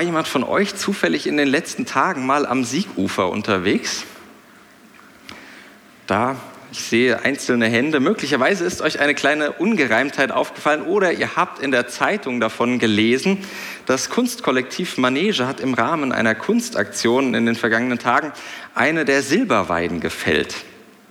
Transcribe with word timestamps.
War 0.00 0.06
jemand 0.06 0.28
von 0.28 0.44
euch 0.44 0.76
zufällig 0.76 1.26
in 1.26 1.36
den 1.36 1.46
letzten 1.46 1.84
Tagen 1.84 2.24
mal 2.24 2.46
am 2.46 2.64
Siegufer 2.64 3.28
unterwegs? 3.28 4.04
Da, 6.06 6.36
ich 6.72 6.80
sehe 6.80 7.22
einzelne 7.22 7.66
Hände. 7.66 8.00
Möglicherweise 8.00 8.64
ist 8.64 8.80
euch 8.80 9.00
eine 9.00 9.14
kleine 9.14 9.52
Ungereimtheit 9.52 10.32
aufgefallen 10.32 10.84
oder 10.84 11.12
ihr 11.12 11.36
habt 11.36 11.62
in 11.62 11.70
der 11.70 11.86
Zeitung 11.86 12.40
davon 12.40 12.78
gelesen. 12.78 13.44
Das 13.84 14.08
Kunstkollektiv 14.08 14.96
Manege 14.96 15.46
hat 15.46 15.60
im 15.60 15.74
Rahmen 15.74 16.12
einer 16.12 16.34
Kunstaktion 16.34 17.34
in 17.34 17.44
den 17.44 17.54
vergangenen 17.54 17.98
Tagen 17.98 18.32
eine 18.74 19.04
der 19.04 19.20
Silberweiden 19.20 20.00
gefällt 20.00 20.56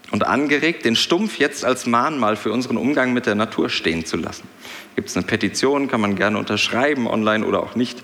und 0.09 0.25
angeregt, 0.25 0.83
den 0.83 0.95
Stumpf 0.95 1.37
jetzt 1.37 1.63
als 1.63 1.85
Mahnmal 1.85 2.35
für 2.35 2.51
unseren 2.51 2.77
Umgang 2.77 3.13
mit 3.13 3.27
der 3.27 3.35
Natur 3.35 3.69
stehen 3.69 4.07
zu 4.07 4.17
lassen. 4.17 4.47
Gibt 4.95 5.09
es 5.09 5.15
eine 5.15 5.27
Petition, 5.27 5.87
kann 5.87 6.01
man 6.01 6.15
gerne 6.15 6.39
unterschreiben, 6.39 7.05
online 7.05 7.45
oder 7.45 7.61
auch 7.61 7.75
nicht. 7.75 8.01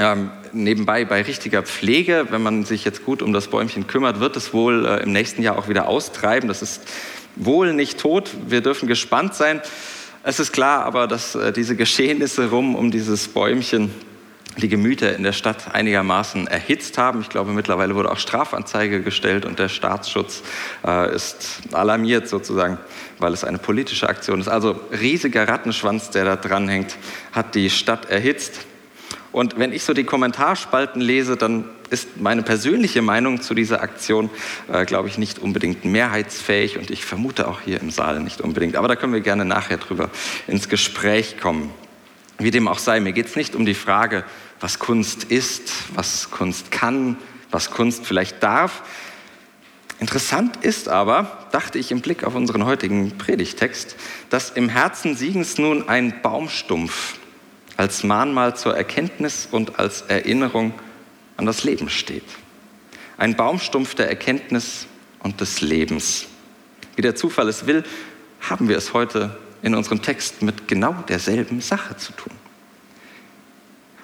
Ähm, 0.00 0.30
nebenbei 0.54 1.04
bei 1.04 1.20
richtiger 1.20 1.62
Pflege, 1.62 2.28
wenn 2.30 2.42
man 2.42 2.64
sich 2.64 2.86
jetzt 2.86 3.04
gut 3.04 3.20
um 3.20 3.34
das 3.34 3.48
Bäumchen 3.48 3.86
kümmert, 3.86 4.18
wird 4.18 4.34
es 4.34 4.54
wohl 4.54 4.86
äh, 4.86 5.02
im 5.02 5.12
nächsten 5.12 5.42
Jahr 5.42 5.58
auch 5.58 5.68
wieder 5.68 5.88
austreiben. 5.88 6.48
Das 6.48 6.62
ist 6.62 6.88
wohl 7.36 7.74
nicht 7.74 8.00
tot. 8.00 8.30
Wir 8.46 8.62
dürfen 8.62 8.88
gespannt 8.88 9.34
sein. 9.34 9.60
Es 10.22 10.40
ist 10.40 10.52
klar 10.52 10.86
aber, 10.86 11.06
dass 11.06 11.34
äh, 11.34 11.52
diese 11.52 11.76
Geschehnisse 11.76 12.48
rum 12.48 12.76
um 12.76 12.90
dieses 12.90 13.28
Bäumchen 13.28 13.90
die 14.56 14.70
Gemüter 14.70 15.14
in 15.14 15.22
der 15.22 15.34
Stadt 15.34 15.74
einigermaßen 15.74 16.46
erhitzt 16.46 16.96
haben. 16.96 17.20
Ich 17.20 17.28
glaube, 17.28 17.52
mittlerweile 17.52 17.94
wurde 17.94 18.10
auch 18.10 18.18
Strafanzeige 18.18 19.02
gestellt 19.02 19.44
und 19.44 19.58
der 19.58 19.68
Staatsschutz 19.68 20.42
äh, 20.82 21.14
ist 21.14 21.60
alarmiert 21.72 22.26
sozusagen, 22.26 22.78
weil 23.18 23.34
es 23.34 23.44
eine 23.44 23.58
politische 23.58 24.08
Aktion 24.08 24.40
ist. 24.40 24.48
Also 24.48 24.80
riesiger 24.98 25.46
Rattenschwanz, 25.46 26.08
der 26.08 26.24
da 26.24 26.36
dranhängt, 26.36 26.96
hat 27.32 27.54
die 27.54 27.68
Stadt 27.68 28.10
erhitzt. 28.10 28.66
Und 29.32 29.58
wenn 29.58 29.72
ich 29.72 29.84
so 29.84 29.94
die 29.94 30.04
Kommentarspalten 30.04 31.00
lese, 31.00 31.36
dann 31.36 31.64
ist 31.90 32.20
meine 32.20 32.42
persönliche 32.42 33.02
Meinung 33.02 33.40
zu 33.40 33.54
dieser 33.54 33.82
Aktion, 33.82 34.30
äh, 34.72 34.84
glaube 34.84 35.08
ich, 35.08 35.18
nicht 35.18 35.38
unbedingt 35.38 35.84
mehrheitsfähig 35.84 36.78
und 36.78 36.90
ich 36.90 37.04
vermute 37.04 37.48
auch 37.48 37.60
hier 37.60 37.80
im 37.80 37.90
Saal 37.90 38.20
nicht 38.20 38.40
unbedingt. 38.40 38.76
Aber 38.76 38.88
da 38.88 38.96
können 38.96 39.12
wir 39.12 39.20
gerne 39.20 39.44
nachher 39.44 39.76
drüber 39.76 40.10
ins 40.46 40.68
Gespräch 40.68 41.38
kommen. 41.38 41.70
Wie 42.38 42.50
dem 42.50 42.68
auch 42.68 42.78
sei, 42.78 43.00
mir 43.00 43.12
geht 43.12 43.26
es 43.26 43.36
nicht 43.36 43.54
um 43.54 43.66
die 43.66 43.74
Frage, 43.74 44.24
was 44.60 44.78
Kunst 44.78 45.24
ist, 45.24 45.70
was 45.94 46.30
Kunst 46.30 46.70
kann, 46.70 47.16
was 47.50 47.70
Kunst 47.70 48.06
vielleicht 48.06 48.42
darf. 48.42 48.82
Interessant 50.00 50.56
ist 50.64 50.88
aber, 50.88 51.46
dachte 51.52 51.78
ich 51.78 51.92
im 51.92 52.00
Blick 52.00 52.24
auf 52.24 52.34
unseren 52.34 52.64
heutigen 52.64 53.18
Predigtext, 53.18 53.96
dass 54.30 54.50
im 54.50 54.70
Herzen 54.70 55.14
Siegens 55.14 55.58
nun 55.58 55.88
ein 55.88 56.22
Baumstumpf 56.22 57.19
als 57.80 58.04
Mahnmal 58.04 58.54
zur 58.56 58.76
Erkenntnis 58.76 59.48
und 59.50 59.78
als 59.78 60.02
Erinnerung 60.02 60.74
an 61.38 61.46
das 61.46 61.64
Leben 61.64 61.88
steht. 61.88 62.26
Ein 63.16 63.36
Baumstumpf 63.36 63.94
der 63.94 64.06
Erkenntnis 64.06 64.86
und 65.20 65.40
des 65.40 65.62
Lebens. 65.62 66.26
Wie 66.94 67.00
der 67.00 67.14
Zufall 67.14 67.48
es 67.48 67.66
will, 67.66 67.82
haben 68.42 68.68
wir 68.68 68.76
es 68.76 68.92
heute 68.92 69.38
in 69.62 69.74
unserem 69.74 70.02
Text 70.02 70.42
mit 70.42 70.68
genau 70.68 70.92
derselben 71.08 71.62
Sache 71.62 71.96
zu 71.96 72.12
tun. 72.12 72.34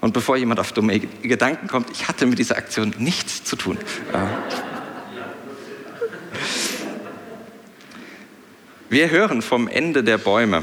Und 0.00 0.14
bevor 0.14 0.38
jemand 0.38 0.58
auf 0.58 0.72
dumme 0.72 0.98
Gedanken 0.98 1.68
kommt, 1.68 1.90
ich 1.90 2.08
hatte 2.08 2.24
mit 2.24 2.38
dieser 2.38 2.56
Aktion 2.56 2.94
nichts 2.96 3.44
zu 3.44 3.56
tun. 3.56 3.76
Wir 8.88 9.10
hören 9.10 9.42
vom 9.42 9.68
Ende 9.68 10.02
der 10.02 10.16
Bäume 10.16 10.62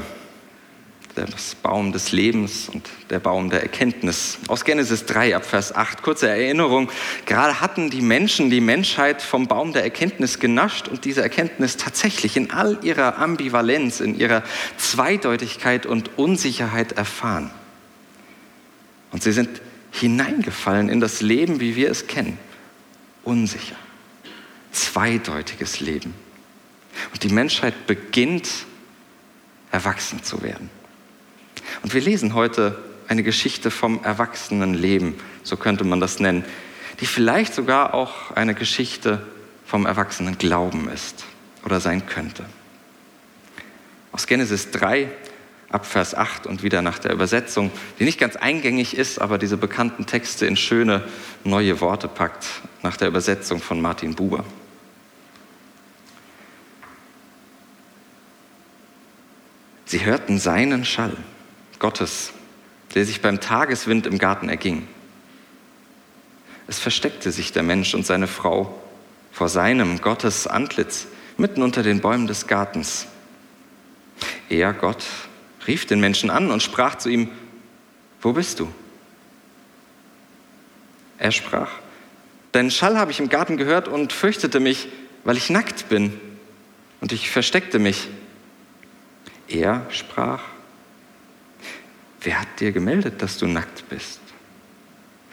das 1.15 1.55
Baum 1.55 1.91
des 1.91 2.11
Lebens 2.11 2.69
und 2.69 2.89
der 3.09 3.19
Baum 3.19 3.49
der 3.49 3.61
Erkenntnis. 3.61 4.39
Aus 4.47 4.65
Genesis 4.65 5.05
3 5.05 5.35
ab 5.35 5.45
Vers 5.45 5.75
8, 5.75 6.01
kurze 6.01 6.27
Erinnerung. 6.27 6.89
Gerade 7.25 7.61
hatten 7.61 7.89
die 7.89 8.01
Menschen 8.01 8.49
die 8.49 8.61
Menschheit 8.61 9.21
vom 9.21 9.47
Baum 9.47 9.73
der 9.73 9.83
Erkenntnis 9.83 10.39
genascht 10.39 10.87
und 10.87 11.05
diese 11.05 11.21
Erkenntnis 11.21 11.77
tatsächlich 11.77 12.35
in 12.35 12.51
all 12.51 12.79
ihrer 12.81 13.17
Ambivalenz, 13.19 13.99
in 13.99 14.17
ihrer 14.17 14.43
Zweideutigkeit 14.77 15.85
und 15.85 16.17
Unsicherheit 16.17 16.93
erfahren. 16.93 17.51
Und 19.11 19.21
sie 19.21 19.31
sind 19.31 19.61
hineingefallen 19.91 20.89
in 20.89 20.99
das 20.99 21.21
Leben, 21.21 21.59
wie 21.59 21.75
wir 21.75 21.91
es 21.91 22.07
kennen. 22.07 22.39
Unsicher. 23.23 23.75
Zweideutiges 24.71 25.79
Leben. 25.79 26.15
Und 27.11 27.23
die 27.23 27.29
Menschheit 27.29 27.85
beginnt 27.85 28.49
erwachsen 29.71 30.23
zu 30.23 30.41
werden. 30.41 30.69
Und 31.81 31.93
wir 31.93 32.01
lesen 32.01 32.33
heute 32.33 32.77
eine 33.07 33.23
Geschichte 33.23 33.71
vom 33.71 34.03
Erwachsenenleben, 34.03 35.15
so 35.43 35.57
könnte 35.57 35.83
man 35.83 35.99
das 35.99 36.19
nennen, 36.19 36.45
die 36.99 37.05
vielleicht 37.05 37.53
sogar 37.53 37.93
auch 37.93 38.31
eine 38.31 38.53
Geschichte 38.53 39.25
vom 39.65 39.85
Erwachsenenglauben 39.85 40.89
ist 40.89 41.25
oder 41.65 41.79
sein 41.79 42.05
könnte. 42.05 42.45
Aus 44.11 44.27
Genesis 44.27 44.71
3 44.71 45.09
ab 45.69 45.87
Vers 45.87 46.13
8 46.13 46.45
und 46.45 46.61
wieder 46.61 46.83
nach 46.83 46.99
der 46.99 47.11
Übersetzung, 47.11 47.71
die 47.99 48.03
nicht 48.03 48.19
ganz 48.19 48.35
eingängig 48.35 48.95
ist, 48.95 49.19
aber 49.19 49.39
diese 49.39 49.57
bekannten 49.57 50.05
Texte 50.05 50.45
in 50.45 50.55
schöne 50.55 51.03
neue 51.43 51.81
Worte 51.81 52.07
packt, 52.07 52.45
nach 52.83 52.95
der 52.95 53.07
Übersetzung 53.07 53.59
von 53.59 53.81
Martin 53.81 54.13
Buber. 54.13 54.45
Sie 59.85 60.05
hörten 60.05 60.39
seinen 60.39 60.85
Schall 60.85 61.17
Gottes, 61.83 62.31
der 62.95 63.03
sich 63.03 63.21
beim 63.21 63.41
Tageswind 63.41 64.07
im 64.07 64.17
Garten 64.17 64.47
erging. 64.47 64.87
Es 66.65 66.79
versteckte 66.79 67.29
sich 67.29 67.51
der 67.51 67.61
Mensch 67.61 67.93
und 67.93 68.05
seine 68.05 68.27
Frau 68.27 68.81
vor 69.33 69.49
seinem 69.49 69.99
Gottes 69.99 70.47
Antlitz 70.47 71.07
mitten 71.35 71.61
unter 71.61 71.83
den 71.83 71.99
Bäumen 71.99 72.25
des 72.25 72.47
Gartens. 72.47 73.07
Er, 74.47 74.71
Gott, 74.71 75.03
rief 75.67 75.85
den 75.85 75.99
Menschen 75.99 76.29
an 76.29 76.51
und 76.51 76.63
sprach 76.63 76.95
zu 76.95 77.09
ihm, 77.09 77.29
wo 78.21 78.31
bist 78.31 78.61
du? 78.61 78.73
Er 81.17 81.33
sprach, 81.33 81.69
deinen 82.53 82.71
Schall 82.71 82.97
habe 82.97 83.11
ich 83.11 83.19
im 83.19 83.27
Garten 83.27 83.57
gehört 83.57 83.89
und 83.89 84.13
fürchtete 84.13 84.61
mich, 84.61 84.87
weil 85.25 85.35
ich 85.35 85.49
nackt 85.49 85.89
bin, 85.89 86.17
und 87.01 87.11
ich 87.11 87.29
versteckte 87.29 87.77
mich. 87.77 88.07
Er 89.49 89.85
sprach, 89.89 90.52
Wer 92.23 92.39
hat 92.39 92.59
dir 92.59 92.71
gemeldet, 92.71 93.21
dass 93.21 93.37
du 93.37 93.47
nackt 93.47 93.87
bist? 93.89 94.19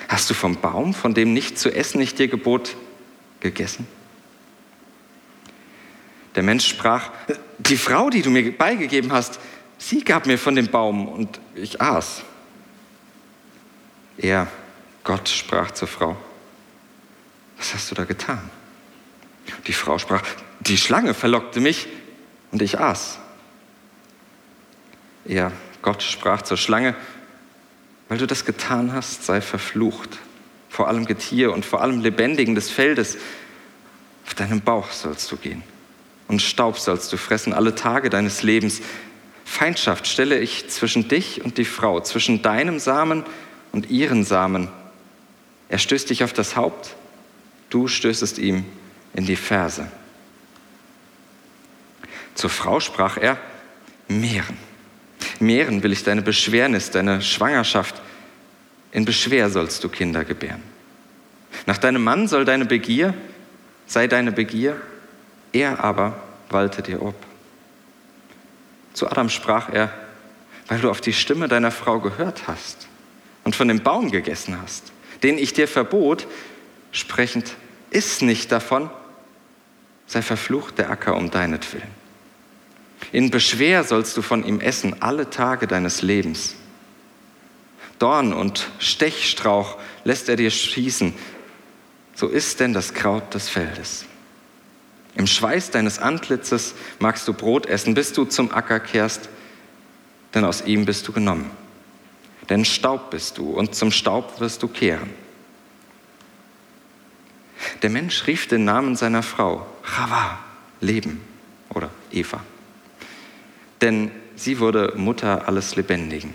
Hast 0.08 0.28
du 0.28 0.34
vom 0.34 0.56
Baum, 0.56 0.92
von 0.92 1.14
dem 1.14 1.32
nicht 1.32 1.58
zu 1.58 1.72
essen 1.72 2.00
ich 2.00 2.14
dir 2.14 2.26
gebot, 2.26 2.76
gegessen? 3.38 3.86
Der 6.34 6.42
Mensch 6.42 6.66
sprach, 6.66 7.10
die 7.58 7.76
Frau, 7.76 8.10
die 8.10 8.22
du 8.22 8.30
mir 8.30 8.56
beigegeben 8.56 9.12
hast, 9.12 9.38
sie 9.78 10.02
gab 10.02 10.26
mir 10.26 10.38
von 10.38 10.54
dem 10.54 10.68
Baum 10.68 11.08
und 11.08 11.40
ich 11.54 11.80
aß. 11.80 12.22
Er, 14.18 14.48
Gott, 15.04 15.28
sprach 15.28 15.70
zur 15.70 15.88
Frau, 15.88 16.16
was 17.56 17.74
hast 17.74 17.90
du 17.90 17.94
da 17.94 18.04
getan? 18.04 18.50
Die 19.66 19.72
Frau 19.72 19.98
sprach, 19.98 20.22
die 20.60 20.76
Schlange 20.76 21.14
verlockte 21.14 21.60
mich 21.60 21.88
und 22.50 22.62
ich 22.62 22.78
aß. 22.78 23.18
Er, 25.24 25.52
Gott 25.82 26.02
sprach 26.02 26.42
zur 26.42 26.56
Schlange, 26.56 26.94
weil 28.08 28.18
du 28.18 28.26
das 28.26 28.44
getan 28.44 28.92
hast, 28.92 29.24
sei 29.24 29.40
verflucht, 29.40 30.18
vor 30.68 30.88
allem 30.88 31.06
Getier 31.06 31.52
und 31.52 31.64
vor 31.64 31.80
allem 31.80 32.00
Lebendigen 32.00 32.54
des 32.54 32.70
Feldes. 32.70 33.16
Auf 34.26 34.34
deinem 34.34 34.60
Bauch 34.60 34.90
sollst 34.90 35.30
du 35.32 35.36
gehen 35.36 35.62
und 36.28 36.42
Staub 36.42 36.78
sollst 36.78 37.12
du 37.12 37.16
fressen 37.16 37.52
alle 37.52 37.74
Tage 37.74 38.10
deines 38.10 38.42
Lebens. 38.42 38.80
Feindschaft 39.44 40.06
stelle 40.06 40.38
ich 40.38 40.68
zwischen 40.68 41.08
dich 41.08 41.44
und 41.44 41.58
die 41.58 41.64
Frau, 41.64 42.00
zwischen 42.00 42.42
deinem 42.42 42.78
Samen 42.78 43.24
und 43.72 43.90
ihren 43.90 44.24
Samen. 44.24 44.68
Er 45.68 45.78
stößt 45.78 46.10
dich 46.10 46.22
auf 46.22 46.32
das 46.32 46.56
Haupt, 46.56 46.94
du 47.68 47.88
stößest 47.88 48.38
ihm 48.38 48.64
in 49.14 49.26
die 49.26 49.36
Ferse. 49.36 49.90
Zur 52.34 52.50
Frau 52.50 52.80
sprach 52.80 53.16
er, 53.16 53.38
Mehren 54.08 54.69
Mehren 55.40 55.82
will 55.82 55.92
ich 55.92 56.04
deine 56.04 56.22
Beschwernis, 56.22 56.90
deine 56.90 57.22
Schwangerschaft 57.22 58.00
In 58.92 59.04
Beschwer 59.04 59.50
sollst 59.50 59.82
du 59.84 59.88
Kinder 59.88 60.24
gebären. 60.24 60.62
Nach 61.66 61.78
deinem 61.78 62.02
Mann 62.02 62.28
soll 62.28 62.44
deine 62.44 62.64
Begier, 62.64 63.14
sei 63.86 64.06
deine 64.06 64.32
Begier, 64.32 64.80
er 65.52 65.82
aber 65.82 66.20
walte 66.48 66.82
dir 66.82 67.02
ob. 67.02 67.14
Zu 68.92 69.08
Adam 69.08 69.28
sprach 69.28 69.68
er, 69.72 69.92
weil 70.68 70.80
du 70.80 70.90
auf 70.90 71.00
die 71.00 71.12
Stimme 71.12 71.48
deiner 71.48 71.70
Frau 71.70 72.00
gehört 72.00 72.46
hast 72.46 72.88
und 73.44 73.56
von 73.56 73.68
dem 73.68 73.82
Baum 73.82 74.10
gegessen 74.10 74.60
hast, 74.60 74.92
den 75.22 75.38
ich 75.38 75.52
dir 75.52 75.68
verbot, 75.68 76.26
sprechend, 76.92 77.54
iss 77.90 78.20
nicht 78.20 78.52
davon, 78.52 78.90
sei 80.06 80.22
verflucht 80.22 80.78
der 80.78 80.90
Acker 80.90 81.16
um 81.16 81.30
deinetwillen. 81.30 81.99
In 83.12 83.30
Beschwer 83.30 83.84
sollst 83.84 84.16
du 84.16 84.22
von 84.22 84.44
ihm 84.44 84.60
essen 84.60 85.02
alle 85.02 85.30
Tage 85.30 85.66
deines 85.66 86.02
Lebens. 86.02 86.54
Dorn 87.98 88.32
und 88.32 88.70
Stechstrauch 88.78 89.76
lässt 90.04 90.28
er 90.28 90.36
dir 90.36 90.50
schießen. 90.50 91.12
So 92.14 92.28
ist 92.28 92.60
denn 92.60 92.72
das 92.72 92.94
Kraut 92.94 93.34
des 93.34 93.48
Feldes. 93.48 94.06
Im 95.16 95.26
Schweiß 95.26 95.70
deines 95.70 95.98
Antlitzes 95.98 96.74
magst 96.98 97.26
du 97.26 97.34
Brot 97.34 97.66
essen, 97.66 97.94
bis 97.94 98.12
du 98.12 98.24
zum 98.24 98.52
Acker 98.52 98.78
kehrst, 98.78 99.28
denn 100.34 100.44
aus 100.44 100.62
ihm 100.64 100.84
bist 100.84 101.06
du 101.08 101.12
genommen. 101.12 101.50
Denn 102.48 102.64
Staub 102.64 103.10
bist 103.10 103.38
du 103.38 103.50
und 103.50 103.74
zum 103.74 103.90
Staub 103.90 104.40
wirst 104.40 104.62
du 104.62 104.68
kehren. 104.68 105.10
Der 107.82 107.90
Mensch 107.90 108.26
rief 108.26 108.46
den 108.46 108.64
Namen 108.64 108.96
seiner 108.96 109.22
Frau, 109.22 109.66
Chava, 109.82 110.38
Leben 110.80 111.20
oder 111.70 111.90
Eva 112.12 112.40
denn 113.80 114.10
sie 114.36 114.58
wurde 114.58 114.94
Mutter 114.96 115.48
alles 115.48 115.76
Lebendigen. 115.76 116.34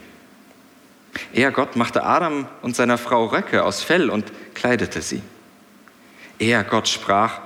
Er, 1.33 1.51
Gott, 1.51 1.75
machte 1.75 2.03
Adam 2.03 2.47
und 2.61 2.75
seiner 2.75 2.97
Frau 2.97 3.25
Röcke 3.25 3.63
aus 3.63 3.81
Fell 3.81 4.09
und 4.09 4.31
kleidete 4.53 5.01
sie. 5.01 5.21
Er, 6.39 6.63
Gott, 6.63 6.87
sprach, 6.87 7.39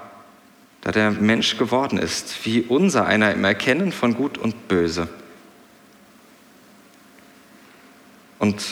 da 0.82 0.92
der 0.92 1.12
Mensch 1.12 1.58
geworden 1.58 2.00
ist, 2.00 2.46
wie 2.46 2.62
unser 2.62 3.06
einer 3.06 3.32
im 3.34 3.44
Erkennen 3.44 3.92
von 3.92 4.16
Gut 4.16 4.38
und 4.38 4.68
Böse. 4.68 5.08
Und 8.40 8.64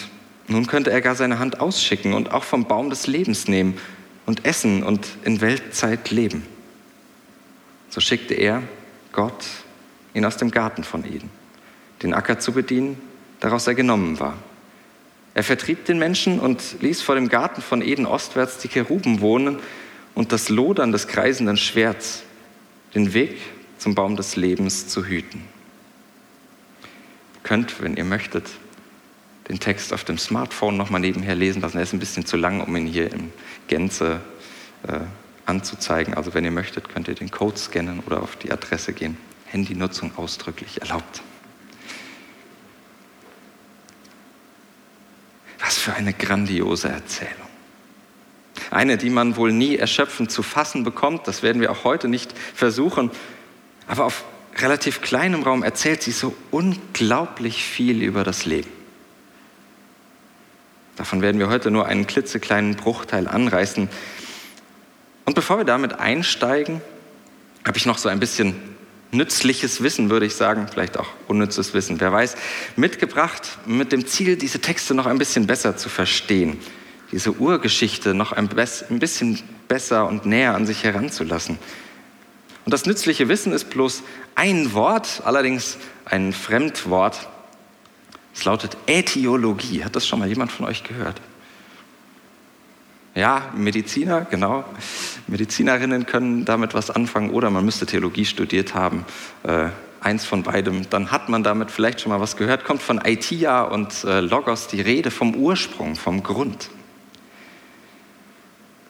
nun 0.48 0.66
könnte 0.66 0.92
er 0.92 1.02
gar 1.02 1.16
seine 1.16 1.40
Hand 1.40 1.60
ausschicken 1.60 2.14
und 2.14 2.32
auch 2.32 2.44
vom 2.44 2.68
Baum 2.68 2.90
des 2.90 3.06
Lebens 3.06 3.48
nehmen 3.48 3.78
und 4.26 4.46
essen 4.46 4.84
und 4.84 5.06
in 5.24 5.42
Weltzeit 5.42 6.10
leben. 6.10 6.46
So 7.90 8.00
schickte 8.00 8.34
er, 8.34 8.64
Gott, 9.12 9.46
ihn 10.18 10.26
aus 10.26 10.38
dem 10.38 10.52
Garten 10.52 10.84
von 10.84 11.06
Eden, 11.06 11.30
den 12.02 12.14
Acker 12.14 12.40
zu 12.40 12.52
bedienen, 12.52 13.00
daraus 13.40 13.68
er 13.68 13.76
genommen 13.76 14.20
war. 14.20 14.38
Er 15.34 15.44
vertrieb 15.44 15.86
den 15.86 16.00
Menschen 16.00 16.40
und 16.40 16.82
ließ 16.82 17.04
vor 17.04 17.14
dem 17.14 17.30
Garten 17.30 17.62
von 17.62 17.84
Eden 17.84 18.08
ostwärts 18.08 18.58
die 18.58 18.68
Keruben 18.68 19.22
wohnen 19.22 19.60
und 20.16 20.32
das 20.32 20.50
Lodern 20.50 20.92
des 20.92 21.08
kreisenden 21.08 21.58
Schwerts, 21.58 22.24
den 22.96 23.14
Weg 23.14 23.38
zum 23.78 23.94
Baum 23.94 24.16
des 24.16 24.36
Lebens 24.36 24.88
zu 24.88 25.06
hüten. 25.06 25.44
Ihr 27.36 27.42
könnt, 27.44 27.82
wenn 27.84 27.96
ihr 27.96 28.04
möchtet, 28.04 28.50
den 29.48 29.60
Text 29.60 29.94
auf 29.94 30.04
dem 30.04 30.18
Smartphone 30.18 30.76
nochmal 30.76 31.00
nebenher 31.00 31.36
lesen 31.36 31.62
lassen. 31.62 31.78
Er 31.78 31.84
ist 31.84 31.94
ein 31.94 32.00
bisschen 32.00 32.26
zu 32.26 32.36
lang, 32.36 32.62
um 32.62 32.76
ihn 32.76 32.88
hier 32.88 33.14
in 33.14 33.32
Gänze 33.68 34.20
äh, 34.88 35.00
anzuzeigen. 35.46 36.16
Also 36.16 36.34
wenn 36.34 36.44
ihr 36.44 36.52
möchtet, 36.52 36.90
könnt 36.90 37.08
ihr 37.08 37.16
den 37.16 37.30
Code 37.30 37.58
scannen 37.58 38.02
oder 38.06 38.24
auf 38.24 38.36
die 38.36 38.52
Adresse 38.52 38.94
gehen. 38.94 39.18
Handynutzung 39.48 40.18
ausdrücklich 40.18 40.82
erlaubt. 40.82 41.22
Was 45.60 45.78
für 45.78 45.94
eine 45.94 46.14
grandiose 46.14 46.90
Erzählung. 46.90 47.48
Eine, 48.70 48.98
die 48.98 49.10
man 49.10 49.38
wohl 49.38 49.52
nie 49.52 49.78
erschöpfend 49.78 50.32
zu 50.32 50.44
fassen 50.44 50.84
bekommt, 50.84 51.28
das 51.28 51.44
werden 51.44 51.62
wir 51.62 51.72
auch 51.72 51.84
heute 51.84 52.08
nicht 52.08 52.38
versuchen, 52.54 53.12
aber 53.88 54.06
auf 54.06 54.26
relativ 54.58 55.02
kleinem 55.02 55.44
Raum 55.44 55.64
erzählt 55.64 56.02
sie 56.02 56.12
so 56.12 56.36
unglaublich 56.52 57.64
viel 57.64 58.02
über 58.02 58.24
das 58.24 58.46
Leben. 58.46 58.70
Davon 60.96 61.22
werden 61.22 61.40
wir 61.40 61.48
heute 61.48 61.70
nur 61.70 61.86
einen 61.86 62.08
klitzekleinen 62.08 62.76
Bruchteil 62.76 63.28
anreißen. 63.28 63.88
Und 65.26 65.34
bevor 65.36 65.60
wir 65.60 65.66
damit 65.66 65.94
einsteigen, 66.00 66.82
habe 67.66 67.78
ich 67.78 67.86
noch 67.86 68.00
so 68.00 68.10
ein 68.10 68.20
bisschen 68.20 68.77
nützliches 69.12 69.82
Wissen, 69.82 70.10
würde 70.10 70.26
ich 70.26 70.36
sagen, 70.36 70.68
vielleicht 70.72 70.98
auch 70.98 71.08
unnützes 71.28 71.74
Wissen, 71.74 72.00
wer 72.00 72.12
weiß, 72.12 72.36
mitgebracht 72.76 73.58
mit 73.66 73.92
dem 73.92 74.06
Ziel, 74.06 74.36
diese 74.36 74.60
Texte 74.60 74.94
noch 74.94 75.06
ein 75.06 75.18
bisschen 75.18 75.48
besser 75.48 75.78
zu 75.78 75.90
verstehen, 75.90 76.60
diese 77.12 77.32
Urgeschichte 77.32 78.14
noch 78.14 78.34
ein 78.34 78.50
bisschen 78.50 79.42
besser 79.68 80.08
und 80.08 80.26
näher 80.26 80.56
an 80.56 80.66
sich 80.66 80.84
heranzulassen. 80.84 81.58
Und 82.66 82.74
das 82.74 82.86
nützliche 82.86 83.30
Wissen 83.30 83.54
ist 83.54 83.70
bloß 83.70 84.04
ein 84.36 84.74
Wort, 84.74 85.22
allerdings 85.24 85.78
ein 86.04 86.34
Fremdwort. 86.34 87.30
Es 88.36 88.44
lautet 88.44 88.76
Äthiologie. 88.88 89.86
Hat 89.86 89.96
das 89.96 90.06
schon 90.06 90.20
mal 90.20 90.28
jemand 90.28 90.52
von 90.52 90.66
euch 90.66 90.84
gehört? 90.84 91.22
Ja, 93.18 93.50
Mediziner, 93.56 94.28
genau. 94.30 94.64
Medizinerinnen 95.26 96.06
können 96.06 96.46
damit 96.46 96.76
was 96.76 96.92
anfangen 96.92 97.32
oder 97.32 97.50
man 97.50 97.66
müsste 97.66 97.88
Theologie 97.88 98.26
studiert 98.26 98.76
haben. 98.76 99.06
Äh, 99.42 99.70
eins 100.02 100.24
von 100.24 100.44
beidem. 100.44 100.88
Dann 100.92 101.10
hat 101.10 101.28
man 101.28 101.42
damit 101.42 101.72
vielleicht 101.72 102.00
schon 102.00 102.12
mal 102.12 102.20
was 102.20 102.38
gehört. 102.38 102.64
Kommt 102.64 102.84
von 102.84 103.00
Aitia 103.04 103.64
und 103.64 104.04
äh, 104.04 104.20
Logos 104.20 104.68
die 104.68 104.82
Rede 104.82 105.10
vom 105.10 105.34
Ursprung, 105.34 105.96
vom 105.96 106.22
Grund. 106.22 106.70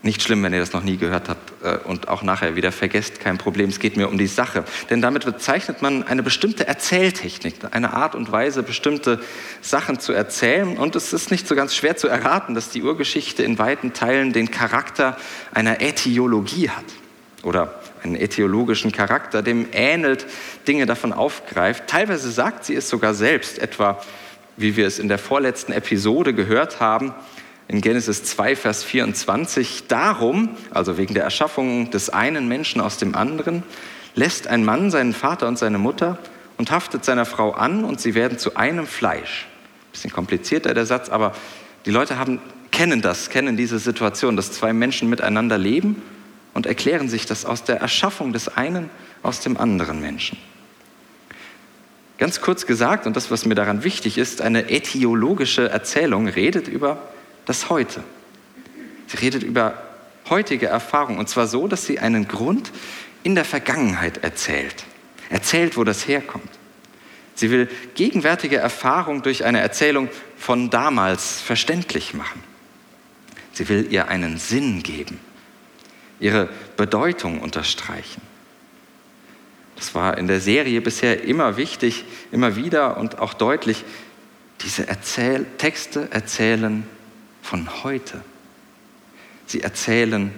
Nicht 0.07 0.23
schlimm, 0.23 0.41
wenn 0.41 0.53
ihr 0.53 0.61
das 0.61 0.71
noch 0.71 0.83
nie 0.83 0.95
gehört 0.95 1.27
habt 1.27 1.65
äh, 1.65 1.85
und 1.85 2.07
auch 2.07 2.23
nachher 2.23 2.55
wieder 2.55 2.71
vergesst, 2.71 3.19
kein 3.19 3.37
Problem. 3.37 3.67
Es 3.67 3.77
geht 3.77 3.97
mir 3.97 4.07
um 4.07 4.17
die 4.17 4.27
Sache. 4.27 4.63
Denn 4.89 5.01
damit 5.01 5.25
bezeichnet 5.25 5.81
man 5.81 6.03
eine 6.03 6.23
bestimmte 6.23 6.65
Erzähltechnik, 6.65 7.55
eine 7.71 7.91
Art 7.91 8.15
und 8.15 8.31
Weise, 8.31 8.63
bestimmte 8.63 9.19
Sachen 9.59 9.99
zu 9.99 10.13
erzählen. 10.13 10.77
Und 10.77 10.95
es 10.95 11.11
ist 11.11 11.29
nicht 11.29 11.45
so 11.45 11.55
ganz 11.55 11.75
schwer 11.75 11.97
zu 11.97 12.07
erraten, 12.07 12.55
dass 12.55 12.69
die 12.69 12.83
Urgeschichte 12.83 13.43
in 13.43 13.59
weiten 13.59 13.91
Teilen 13.91 14.31
den 14.31 14.49
Charakter 14.49 15.17
einer 15.53 15.81
Äthiologie 15.81 16.69
hat 16.69 16.85
oder 17.43 17.77
einen 18.01 18.15
äthiologischen 18.15 18.93
Charakter, 18.93 19.41
dem 19.41 19.67
ähnelt, 19.73 20.25
Dinge 20.69 20.85
davon 20.85 21.11
aufgreift. 21.11 21.83
Teilweise 21.87 22.31
sagt 22.31 22.63
sie 22.63 22.75
es 22.75 22.87
sogar 22.87 23.13
selbst, 23.13 23.59
etwa 23.59 24.01
wie 24.55 24.77
wir 24.77 24.87
es 24.87 24.99
in 24.99 25.09
der 25.09 25.19
vorletzten 25.19 25.73
Episode 25.73 26.33
gehört 26.33 26.79
haben 26.79 27.13
in 27.67 27.81
Genesis 27.81 28.23
2, 28.23 28.55
Vers 28.55 28.83
24, 28.83 29.87
darum, 29.87 30.49
also 30.71 30.97
wegen 30.97 31.13
der 31.13 31.23
Erschaffung 31.23 31.91
des 31.91 32.09
einen 32.09 32.47
Menschen 32.47 32.79
aus 32.79 32.97
dem 32.97 33.13
anderen, 33.13 33.63
lässt 34.15 34.47
ein 34.47 34.63
Mann 34.63 34.89
seinen 34.89 35.13
Vater 35.13 35.47
und 35.47 35.59
seine 35.59 35.77
Mutter 35.77 36.17
und 36.57 36.71
haftet 36.71 37.03
seiner 37.03 37.25
Frau 37.25 37.51
an 37.51 37.83
und 37.83 37.99
sie 37.99 38.15
werden 38.15 38.37
zu 38.37 38.55
einem 38.55 38.87
Fleisch. 38.87 39.47
Bisschen 39.91 40.11
komplizierter 40.11 40.73
der 40.73 40.85
Satz, 40.85 41.09
aber 41.09 41.33
die 41.85 41.91
Leute 41.91 42.17
haben, 42.17 42.39
kennen 42.71 43.01
das, 43.01 43.29
kennen 43.29 43.57
diese 43.57 43.79
Situation, 43.79 44.35
dass 44.35 44.51
zwei 44.51 44.71
Menschen 44.71 45.09
miteinander 45.09 45.57
leben 45.57 46.01
und 46.53 46.65
erklären 46.65 47.09
sich 47.09 47.25
das 47.25 47.45
aus 47.45 47.63
der 47.63 47.81
Erschaffung 47.81 48.33
des 48.33 48.47
einen 48.47 48.89
aus 49.23 49.41
dem 49.41 49.57
anderen 49.57 49.99
Menschen. 49.99 50.37
Ganz 52.17 52.41
kurz 52.41 52.65
gesagt, 52.65 53.05
und 53.05 53.15
das, 53.15 53.29
was 53.29 53.45
mir 53.45 53.55
daran 53.55 53.83
wichtig 53.83 54.17
ist, 54.17 54.41
eine 54.41 54.71
äthiologische 54.71 55.69
Erzählung 55.69 56.27
redet 56.27 56.67
über 56.67 56.99
das 57.47 57.69
Heute. 57.69 58.03
Sie 59.07 59.17
redet 59.17 59.41
über 59.41 59.81
heutige 60.29 60.67
Erfahrungen 60.67 61.17
und 61.17 61.29
zwar 61.29 61.47
so, 61.47 61.67
dass 61.67 61.85
sie 61.85 61.99
einen 61.99 62.27
Grund 62.27 62.71
in 63.23 63.35
der 63.35 63.45
Vergangenheit 63.45 64.23
erzählt. 64.23 64.83
Erzählt, 65.29 65.77
wo 65.77 65.83
das 65.83 66.07
herkommt. 66.07 66.49
Sie 67.35 67.49
will 67.49 67.69
gegenwärtige 67.95 68.57
Erfahrung 68.57 69.21
durch 69.21 69.45
eine 69.45 69.59
Erzählung 69.59 70.09
von 70.37 70.69
damals 70.69 71.41
verständlich 71.41 72.13
machen. 72.13 72.43
Sie 73.53 73.69
will 73.69 73.87
ihr 73.91 74.07
einen 74.07 74.37
Sinn 74.37 74.83
geben, 74.83 75.19
ihre 76.19 76.49
Bedeutung 76.75 77.39
unterstreichen. 77.41 78.21
Das 79.75 79.95
war 79.95 80.17
in 80.17 80.27
der 80.27 80.41
Serie 80.41 80.81
bisher 80.81 81.23
immer 81.23 81.55
wichtig, 81.55 82.03
immer 82.31 82.55
wieder 82.55 82.97
und 82.97 83.19
auch 83.19 83.33
deutlich. 83.33 83.85
Diese 84.61 84.87
Erzähl 84.87 85.45
Texte 85.57 86.07
erzählen 86.11 86.87
von 87.47 87.83
heute. 87.83 88.21
Sie 89.45 89.61
erzählen 89.61 90.33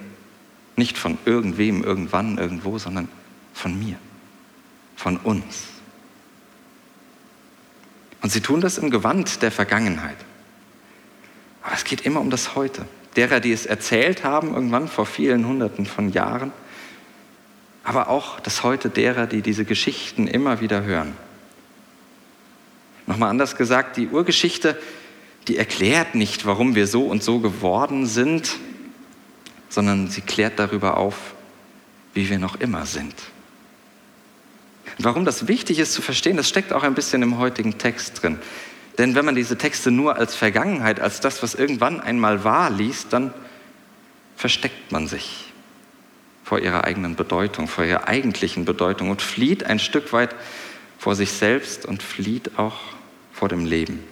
nicht 0.75 0.95
von 0.95 1.17
irgendwem, 1.25 1.83
irgendwann, 1.83 2.37
irgendwo, 2.37 2.77
sondern 2.77 3.09
von 3.51 3.77
mir, 3.79 3.97
von 4.95 5.17
uns. 5.17 5.63
Und 8.21 8.31
sie 8.31 8.41
tun 8.41 8.61
das 8.61 8.77
im 8.77 8.91
Gewand 8.91 9.41
der 9.41 9.51
Vergangenheit. 9.51 10.17
Aber 11.63 11.73
es 11.73 11.83
geht 11.83 12.01
immer 12.01 12.21
um 12.21 12.29
das 12.29 12.53
Heute. 12.55 12.85
Derer, 13.15 13.39
die 13.39 13.53
es 13.53 13.65
erzählt 13.65 14.23
haben, 14.23 14.53
irgendwann 14.53 14.87
vor 14.87 15.07
vielen 15.07 15.47
Hunderten 15.47 15.87
von 15.87 16.09
Jahren, 16.11 16.51
aber 17.83 18.09
auch 18.09 18.39
das 18.39 18.61
Heute 18.61 18.89
derer, 18.89 19.25
die 19.25 19.41
diese 19.41 19.65
Geschichten 19.65 20.27
immer 20.27 20.61
wieder 20.61 20.83
hören. 20.83 21.17
Nochmal 23.07 23.31
anders 23.31 23.55
gesagt, 23.55 23.97
die 23.97 24.09
Urgeschichte 24.09 24.79
die 25.47 25.57
erklärt 25.57 26.15
nicht, 26.15 26.45
warum 26.45 26.75
wir 26.75 26.87
so 26.87 27.03
und 27.03 27.23
so 27.23 27.39
geworden 27.39 28.05
sind, 28.05 28.57
sondern 29.69 30.09
sie 30.09 30.21
klärt 30.21 30.59
darüber 30.59 30.97
auf, 30.97 31.15
wie 32.13 32.29
wir 32.29 32.39
noch 32.39 32.59
immer 32.59 32.85
sind. 32.85 33.15
Warum 34.97 35.25
das 35.25 35.47
wichtig 35.47 35.79
ist 35.79 35.93
zu 35.93 36.01
verstehen, 36.01 36.37
das 36.37 36.49
steckt 36.49 36.73
auch 36.73 36.83
ein 36.83 36.95
bisschen 36.95 37.21
im 37.21 37.37
heutigen 37.37 37.77
Text 37.77 38.21
drin. 38.21 38.39
Denn 38.97 39.15
wenn 39.15 39.23
man 39.23 39.35
diese 39.35 39.57
Texte 39.57 39.91
nur 39.91 40.17
als 40.17 40.35
Vergangenheit, 40.35 40.99
als 40.99 41.21
das, 41.21 41.41
was 41.41 41.55
irgendwann 41.55 42.01
einmal 42.01 42.43
war, 42.43 42.69
liest, 42.69 43.13
dann 43.13 43.33
versteckt 44.35 44.91
man 44.91 45.07
sich 45.07 45.53
vor 46.43 46.59
ihrer 46.59 46.83
eigenen 46.83 47.15
Bedeutung, 47.15 47.67
vor 47.67 47.85
ihrer 47.85 48.07
eigentlichen 48.07 48.65
Bedeutung 48.65 49.09
und 49.09 49.21
flieht 49.21 49.63
ein 49.63 49.79
Stück 49.79 50.11
weit 50.11 50.35
vor 50.97 51.15
sich 51.15 51.31
selbst 51.31 51.85
und 51.85 52.03
flieht 52.03 52.57
auch 52.57 52.77
vor 53.31 53.47
dem 53.47 53.65
Leben. 53.65 54.03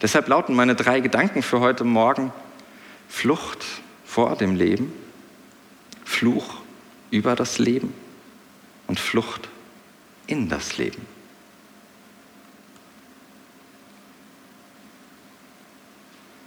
Deshalb 0.00 0.28
lauten 0.28 0.54
meine 0.54 0.74
drei 0.74 1.00
Gedanken 1.00 1.42
für 1.42 1.60
heute 1.60 1.84
Morgen 1.84 2.32
Flucht 3.08 3.64
vor 4.04 4.36
dem 4.36 4.54
Leben, 4.54 4.92
Fluch 6.04 6.60
über 7.10 7.34
das 7.34 7.58
Leben 7.58 7.92
und 8.86 9.00
Flucht 9.00 9.48
in 10.26 10.48
das 10.48 10.78
Leben. 10.78 11.04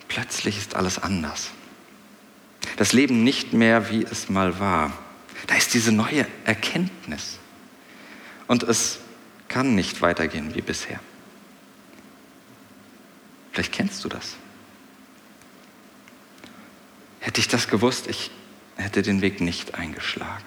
Plötzlich 0.08 0.58
ist 0.58 0.75
alles 0.75 1.00
anders. 1.00 1.51
Das 2.77 2.93
Leben 2.93 3.24
nicht 3.24 3.53
mehr, 3.53 3.89
wie 3.89 4.03
es 4.03 4.29
mal 4.29 4.60
war. 4.60 4.91
Da 5.48 5.55
ist 5.55 5.74
diese 5.74 5.91
neue 5.91 6.25
Erkenntnis. 6.46 7.38
Und 8.48 8.63
es 8.63 9.00
kann 9.48 9.75
nicht 9.75 10.01
weitergehen 10.01 10.53
wie 10.55 10.62
bisher. 10.62 11.00
Vielleicht 13.51 13.72
kennst 13.72 14.03
du 14.03 14.10
das. 14.10 14.36
Hätte 17.20 17.39
ich 17.39 17.48
das 17.48 17.67
gewusst, 17.67 18.08
ich 18.08 18.31
hätte 18.75 19.01
den 19.01 19.22
Weg 19.22 19.41
nicht 19.41 19.75
eingeschlagen. 19.75 20.43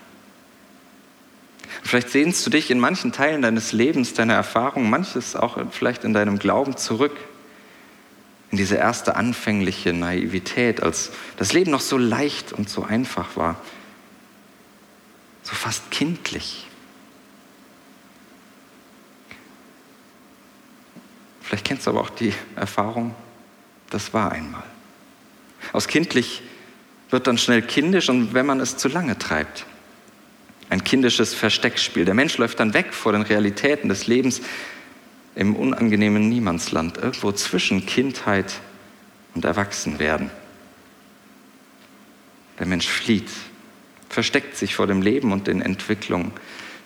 Vielleicht 1.83 2.11
sehnst 2.11 2.45
du 2.47 2.51
dich 2.51 2.71
in 2.71 2.79
manchen 2.81 3.13
Teilen 3.13 3.43
deines 3.43 3.73
Lebens, 3.73 4.15
deiner 4.15 4.35
Erfahrung, 4.35 4.89
manches 4.89 5.37
auch 5.37 5.59
vielleicht 5.71 6.05
in 6.05 6.15
deinem 6.15 6.39
Glauben 6.39 6.77
zurück, 6.77 7.17
in 8.51 8.57
diese 8.57 8.77
erste 8.77 9.17
anfängliche 9.17 9.93
Naivität, 9.93 10.83
als 10.83 11.11
das 11.37 11.53
Leben 11.53 11.71
noch 11.71 11.81
so 11.81 11.99
leicht 11.99 12.53
und 12.53 12.69
so 12.69 12.85
einfach 12.85 13.37
war, 13.37 13.61
so 15.43 15.55
fast 15.55 15.91
kindlich. 15.91 16.67
Vielleicht 21.45 21.67
kennst 21.67 21.87
du 21.87 21.91
aber 21.91 22.01
auch 22.01 22.11
die 22.11 22.33
Erfahrung, 22.57 23.15
das 23.91 24.15
war 24.15 24.33
einmal. 24.33 24.65
Aus 25.73 25.89
kindlich 25.89 26.43
wird 27.11 27.27
dann 27.27 27.39
schnell 27.39 27.63
kindisch 27.63 28.09
und 28.09 28.33
wenn 28.35 28.47
man 28.47 28.61
es 28.61 28.77
zu 28.79 28.89
lange 28.89 29.19
treibt. 29.19 29.67
Ein 30.71 30.83
kindisches 30.83 31.35
Versteckspiel. 31.35 32.07
Der 32.07 32.15
Mensch 32.15 32.39
läuft 32.39 32.59
dann 32.61 32.73
weg 32.73 32.95
vor 32.95 33.13
den 33.13 33.23
Realitäten 33.23 33.91
des 33.91 34.07
Lebens 34.07 34.41
im 35.35 35.55
unangenehmen 35.55 36.29
Niemandsland, 36.29 36.97
irgendwo 36.97 37.31
zwischen 37.33 37.85
Kindheit 37.85 38.61
und 39.35 39.45
Erwachsenwerden. 39.45 40.31
Der 42.59 42.67
Mensch 42.67 42.89
flieht, 42.89 43.29
versteckt 44.09 44.57
sich 44.57 44.75
vor 44.75 44.87
dem 44.87 45.03
Leben 45.03 45.33
und 45.33 45.47
den 45.47 45.61
Entwicklungen, 45.61 46.33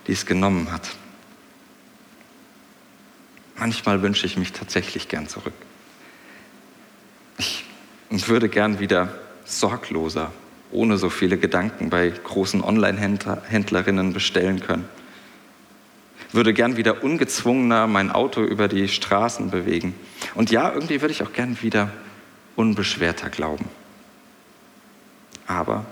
die 0.06 0.12
es 0.12 0.26
genommen 0.26 0.72
hat. 0.72 0.90
Manchmal 3.58 4.02
wünsche 4.02 4.26
ich 4.26 4.36
mich 4.36 4.52
tatsächlich 4.52 5.08
gern 5.08 5.28
zurück. 5.28 5.54
Ich 7.38 8.28
würde 8.28 8.48
gern 8.48 8.78
wieder 8.78 9.12
sorgloser, 9.44 10.32
ohne 10.70 10.96
so 10.96 11.10
viele 11.10 11.38
Gedanken 11.38 11.90
bei 11.90 12.08
großen 12.10 12.62
Online-Händlerinnen 12.62 14.12
bestellen 14.12 14.60
können. 14.60 14.88
Würde 16.32 16.52
gern 16.52 16.76
wieder 16.76 17.02
ungezwungener 17.02 17.86
mein 17.86 18.10
Auto 18.10 18.42
über 18.42 18.68
die 18.68 18.88
Straßen 18.88 19.50
bewegen. 19.50 19.94
Und 20.34 20.50
ja, 20.50 20.72
irgendwie 20.72 21.00
würde 21.00 21.12
ich 21.12 21.22
auch 21.22 21.32
gern 21.32 21.60
wieder 21.62 21.90
unbeschwerter 22.54 23.30
glauben. 23.30 23.66
Aber 25.46 25.86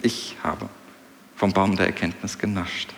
ich 0.00 0.36
habe 0.42 0.68
vom 1.36 1.52
Baum 1.52 1.76
der 1.76 1.86
Erkenntnis 1.86 2.38
genascht. 2.38 2.90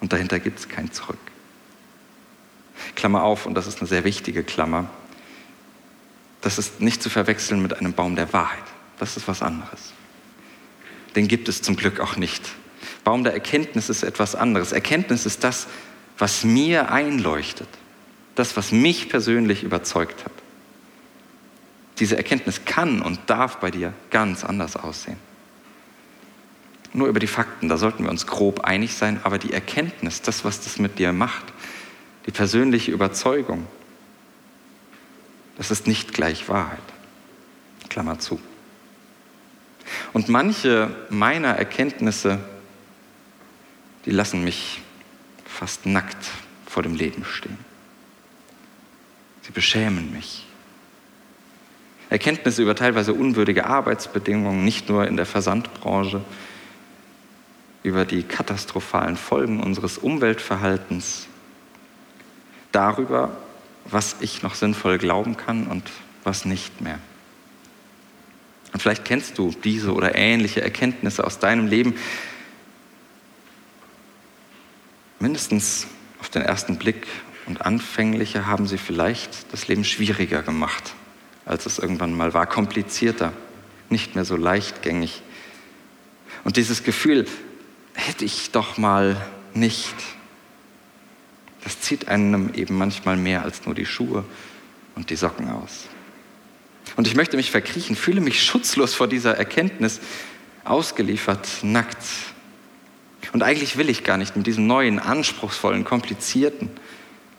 Und 0.00 0.12
dahinter 0.12 0.38
gibt 0.38 0.58
es 0.58 0.68
kein 0.68 0.90
Zurück. 0.90 1.18
Klammer 2.94 3.22
auf, 3.22 3.46
und 3.46 3.54
das 3.54 3.66
ist 3.66 3.78
eine 3.78 3.88
sehr 3.88 4.04
wichtige 4.04 4.42
Klammer, 4.42 4.88
das 6.40 6.58
ist 6.58 6.80
nicht 6.80 7.02
zu 7.02 7.10
verwechseln 7.10 7.60
mit 7.62 7.74
einem 7.74 7.92
Baum 7.92 8.14
der 8.16 8.32
Wahrheit. 8.32 8.62
Das 8.98 9.16
ist 9.16 9.26
was 9.26 9.42
anderes. 9.42 9.92
Den 11.16 11.28
gibt 11.28 11.48
es 11.48 11.62
zum 11.62 11.76
Glück 11.76 11.98
auch 12.00 12.16
nicht. 12.16 12.42
Baum 13.04 13.24
der 13.24 13.32
Erkenntnis 13.32 13.88
ist 13.88 14.02
etwas 14.02 14.34
anderes. 14.34 14.72
Erkenntnis 14.72 15.26
ist 15.26 15.42
das, 15.44 15.66
was 16.18 16.44
mir 16.44 16.90
einleuchtet. 16.90 17.68
Das, 18.34 18.56
was 18.56 18.70
mich 18.70 19.08
persönlich 19.08 19.62
überzeugt 19.62 20.24
hat. 20.24 20.32
Diese 21.98 22.16
Erkenntnis 22.16 22.64
kann 22.64 23.00
und 23.00 23.18
darf 23.26 23.56
bei 23.56 23.70
dir 23.70 23.94
ganz 24.10 24.44
anders 24.44 24.76
aussehen. 24.76 25.16
Nur 26.92 27.08
über 27.08 27.18
die 27.18 27.26
Fakten, 27.26 27.68
da 27.68 27.76
sollten 27.76 28.04
wir 28.04 28.10
uns 28.10 28.26
grob 28.26 28.60
einig 28.60 28.94
sein, 28.94 29.20
aber 29.22 29.38
die 29.38 29.52
Erkenntnis, 29.52 30.22
das, 30.22 30.44
was 30.44 30.60
das 30.60 30.78
mit 30.78 30.98
dir 30.98 31.12
macht, 31.12 31.44
die 32.26 32.32
persönliche 32.32 32.90
Überzeugung, 32.90 33.66
das 35.56 35.70
ist 35.70 35.86
nicht 35.86 36.12
gleich 36.12 36.48
Wahrheit. 36.48 36.78
Klammer 37.88 38.18
zu. 38.18 38.40
Und 40.12 40.28
manche 40.28 40.94
meiner 41.08 41.50
Erkenntnisse, 41.50 42.40
die 44.04 44.10
lassen 44.10 44.44
mich 44.44 44.82
fast 45.44 45.86
nackt 45.86 46.30
vor 46.66 46.82
dem 46.82 46.94
Leben 46.94 47.24
stehen. 47.24 47.58
Sie 49.42 49.52
beschämen 49.52 50.12
mich. 50.12 50.44
Erkenntnisse 52.10 52.62
über 52.62 52.74
teilweise 52.74 53.14
unwürdige 53.14 53.66
Arbeitsbedingungen, 53.66 54.64
nicht 54.64 54.88
nur 54.88 55.06
in 55.06 55.16
der 55.16 55.26
Versandbranche, 55.26 56.20
über 57.82 58.04
die 58.04 58.22
katastrophalen 58.22 59.16
Folgen 59.16 59.62
unseres 59.62 59.98
Umweltverhaltens, 59.98 61.28
darüber, 62.76 63.36
was 63.86 64.16
ich 64.20 64.42
noch 64.42 64.54
sinnvoll 64.54 64.98
glauben 64.98 65.36
kann 65.36 65.66
und 65.66 65.84
was 66.24 66.44
nicht 66.44 66.80
mehr. 66.80 66.98
Und 68.72 68.80
vielleicht 68.80 69.04
kennst 69.04 69.38
du 69.38 69.54
diese 69.64 69.94
oder 69.94 70.14
ähnliche 70.14 70.60
Erkenntnisse 70.60 71.24
aus 71.24 71.38
deinem 71.38 71.66
Leben. 71.66 71.94
Mindestens 75.18 75.86
auf 76.20 76.28
den 76.28 76.42
ersten 76.42 76.76
Blick 76.76 77.06
und 77.46 77.62
anfängliche 77.62 78.46
haben 78.46 78.66
sie 78.66 78.76
vielleicht 78.76 79.52
das 79.52 79.68
Leben 79.68 79.84
schwieriger 79.84 80.42
gemacht, 80.42 80.94
als 81.46 81.64
es 81.64 81.78
irgendwann 81.78 82.12
mal 82.14 82.34
war, 82.34 82.46
komplizierter, 82.46 83.32
nicht 83.88 84.14
mehr 84.14 84.24
so 84.24 84.36
leichtgängig. 84.36 85.22
Und 86.44 86.56
dieses 86.56 86.82
Gefühl, 86.82 87.26
hätte 87.94 88.24
ich 88.26 88.50
doch 88.50 88.76
mal 88.76 89.16
nicht, 89.54 89.94
das 91.66 91.80
zieht 91.80 92.06
einem 92.06 92.54
eben 92.54 92.78
manchmal 92.78 93.16
mehr 93.16 93.42
als 93.42 93.66
nur 93.66 93.74
die 93.74 93.86
Schuhe 93.86 94.24
und 94.94 95.10
die 95.10 95.16
Socken 95.16 95.50
aus. 95.50 95.86
Und 96.94 97.08
ich 97.08 97.16
möchte 97.16 97.36
mich 97.36 97.50
verkriechen, 97.50 97.96
fühle 97.96 98.20
mich 98.20 98.40
schutzlos 98.40 98.94
vor 98.94 99.08
dieser 99.08 99.36
Erkenntnis, 99.36 99.98
ausgeliefert, 100.62 101.48
nackt. 101.62 101.98
Und 103.32 103.42
eigentlich 103.42 103.76
will 103.76 103.90
ich 103.90 104.04
gar 104.04 104.16
nicht 104.16 104.36
mit 104.36 104.46
diesem 104.46 104.68
neuen, 104.68 105.00
anspruchsvollen, 105.00 105.82
komplizierten 105.82 106.70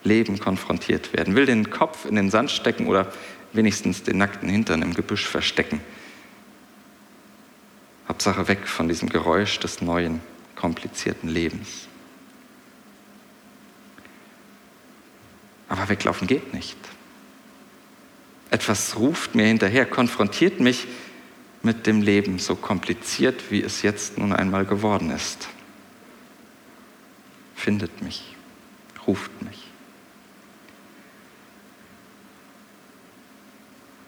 Leben 0.03 0.41
konfrontiert 0.41 1.13
werden. 1.13 1.33
Will 1.37 1.45
den 1.45 1.69
Kopf 1.69 2.03
in 2.03 2.15
den 2.15 2.29
Sand 2.29 2.51
stecken 2.51 2.87
oder 2.87 3.09
wenigstens 3.53 4.03
den 4.03 4.17
nackten 4.17 4.49
Hintern 4.49 4.81
im 4.81 4.93
Gebüsch 4.93 5.25
verstecken. 5.25 5.79
Hauptsache 8.09 8.49
weg 8.49 8.67
von 8.67 8.89
diesem 8.89 9.07
Geräusch 9.07 9.57
des 9.61 9.81
neuen, 9.81 10.19
komplizierten 10.57 11.29
Lebens. 11.29 11.87
Aber 15.69 15.89
weglaufen 15.89 16.27
geht 16.27 16.53
nicht. 16.53 16.77
Etwas 18.49 18.95
ruft 18.97 19.35
mir 19.35 19.45
hinterher, 19.45 19.85
konfrontiert 19.85 20.59
mich 20.59 20.87
mit 21.61 21.85
dem 21.85 22.01
Leben, 22.01 22.39
so 22.39 22.55
kompliziert, 22.55 23.51
wie 23.51 23.61
es 23.61 23.81
jetzt 23.81 24.17
nun 24.17 24.31
einmal 24.31 24.65
geworden 24.65 25.11
ist. 25.11 25.49
Findet 27.55 28.01
mich, 28.01 28.35
ruft 29.05 29.41
mich. 29.41 29.67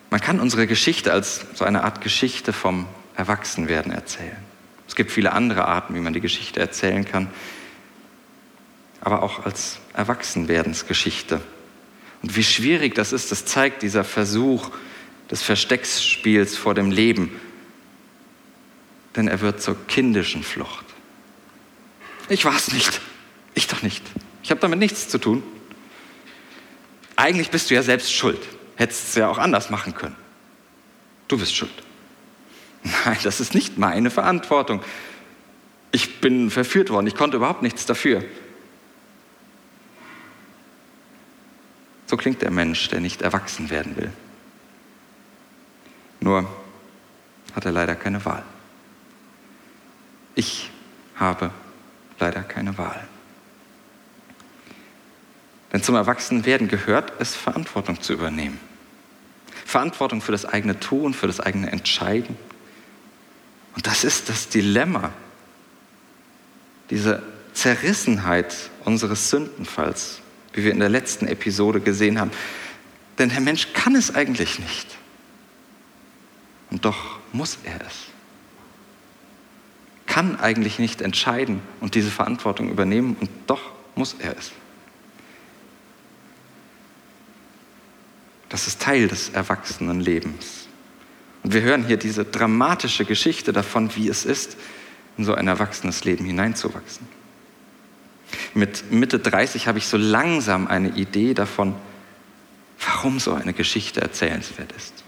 Man 0.10 0.22
kann 0.22 0.40
unsere 0.40 0.66
Geschichte 0.66 1.12
als 1.12 1.46
so 1.54 1.66
eine 1.66 1.84
Art 1.84 2.02
Geschichte 2.02 2.54
vom 2.54 2.88
Erwachsenwerden 3.16 3.92
erzählen. 3.92 4.38
Es 4.88 4.96
gibt 4.96 5.12
viele 5.12 5.34
andere 5.34 5.66
Arten, 5.66 5.94
wie 5.94 6.00
man 6.00 6.14
die 6.14 6.22
Geschichte 6.22 6.60
erzählen 6.60 7.06
kann 7.06 7.30
aber 9.02 9.24
auch 9.24 9.46
als 9.46 9.80
Erwachsenwerdensgeschichte. 10.00 11.42
Und 12.22 12.36
wie 12.38 12.44
schwierig 12.44 12.96
das 12.96 13.12
ist, 13.12 13.32
das 13.34 13.44
zeigt 13.44 13.82
dieser 13.82 14.06
Versuch 14.06 14.72
des 15.30 15.42
Verstecksspiels 15.42 16.56
vor 16.56 16.74
dem 16.74 16.90
Leben. 16.90 17.38
Denn 19.18 19.28
er 19.28 19.42
wird 19.42 19.62
zur 19.62 19.76
kindischen 19.88 20.42
Flucht. 20.42 20.86
Ich 22.30 22.46
war 22.46 22.56
es 22.56 22.72
nicht. 22.72 23.02
Ich 23.56 23.68
doch 23.68 23.82
nicht. 23.82 24.04
Ich 24.42 24.52
habe 24.52 24.62
damit 24.62 24.80
nichts 24.80 25.10
zu 25.10 25.18
tun. 25.18 25.44
Eigentlich 27.18 27.50
bist 27.50 27.70
du 27.70 27.76
ja 27.76 27.84
selbst 27.84 28.14
schuld. 28.14 28.40
Hättest 28.78 29.10
es 29.10 29.16
ja 29.16 29.28
auch 29.28 29.38
anders 29.38 29.70
machen 29.70 29.94
können. 29.96 30.16
Du 31.28 31.38
bist 31.38 31.54
schuld. 31.54 31.74
Nein, 32.84 33.18
das 33.24 33.42
ist 33.42 33.54
nicht 33.54 33.78
meine 33.78 34.10
Verantwortung. 34.10 34.82
Ich 35.92 36.22
bin 36.22 36.50
verführt 36.50 36.90
worden. 36.90 37.08
Ich 37.08 37.16
konnte 37.16 37.36
überhaupt 37.36 37.64
nichts 37.64 37.86
dafür. 37.86 38.24
So 42.10 42.18
klingt 42.18 42.42
der 42.42 42.50
Mensch, 42.50 42.88
der 42.88 43.02
nicht 43.02 43.22
erwachsen 43.22 43.70
werden 43.70 43.96
will. 43.96 44.12
Nur 46.20 46.50
hat 47.54 47.66
er 47.66 47.72
leider 47.72 47.94
keine 47.94 48.26
Wahl. 48.26 48.42
Ich 50.34 50.72
habe 51.18 51.52
leider 52.18 52.42
keine 52.42 52.80
Wahl. 52.80 53.08
Denn 55.72 55.84
zum 55.84 55.94
Erwachsenwerden 55.94 56.68
gehört 56.68 57.14
es, 57.20 57.36
Verantwortung 57.36 58.02
zu 58.02 58.14
übernehmen. 58.14 58.60
Verantwortung 59.64 60.20
für 60.20 60.32
das 60.32 60.46
eigene 60.46 60.80
Tun, 60.80 61.14
für 61.14 61.28
das 61.28 61.40
eigene 61.40 61.72
Entscheiden. 61.72 62.36
Und 63.76 63.86
das 63.86 64.04
ist 64.04 64.30
das 64.30 64.50
Dilemma, 64.50 65.12
diese 66.90 67.22
Zerrissenheit 67.54 68.72
unseres 68.84 69.30
Sündenfalls, 69.30 70.22
wie 70.54 70.64
wir 70.64 70.72
in 70.72 70.80
der 70.80 70.90
letzten 70.90 71.28
Episode 71.28 71.80
gesehen 71.80 72.20
haben. 72.20 72.32
Denn 73.18 73.30
der 73.30 73.42
Mensch 73.42 73.74
kann 73.74 73.96
es 73.96 74.14
eigentlich 74.14 74.60
nicht. 74.60 74.88
Und 76.70 76.86
doch 76.86 77.20
muss 77.34 77.58
er 77.64 77.80
es. 77.86 78.08
Kann 80.06 80.40
eigentlich 80.40 80.80
nicht 80.80 81.02
entscheiden 81.02 81.62
und 81.80 81.96
diese 81.96 82.10
Verantwortung 82.10 82.70
übernehmen 82.70 83.16
und 83.20 83.30
doch 83.48 83.62
muss 83.96 84.16
er 84.20 84.38
es. 84.38 84.52
Das 88.50 88.66
ist 88.66 88.82
Teil 88.82 89.08
des 89.08 89.30
Erwachsenenlebens. 89.30 90.68
Und 91.44 91.54
wir 91.54 91.62
hören 91.62 91.86
hier 91.86 91.98
diese 91.98 92.26
dramatische 92.26 93.06
Geschichte 93.06 93.54
davon, 93.54 93.96
wie 93.96 94.10
es 94.10 94.26
ist, 94.26 94.58
in 95.18 95.26
so 95.26 95.36
ein 95.36 95.48
erwachsenes 95.48 96.04
Leben 96.04 96.26
hineinzuwachsen. 96.26 97.08
Mit 98.54 98.92
Mitte 98.92 99.20
30 99.20 99.68
habe 99.68 99.78
ich 99.78 99.88
so 99.88 99.98
langsam 99.98 100.68
eine 100.68 100.90
Idee 100.90 101.34
davon, 101.34 101.76
warum 102.80 103.20
so 103.20 103.34
eine 103.34 103.54
Geschichte 103.54 104.02
erzählenswert 104.02 104.72
ist. 104.72 105.04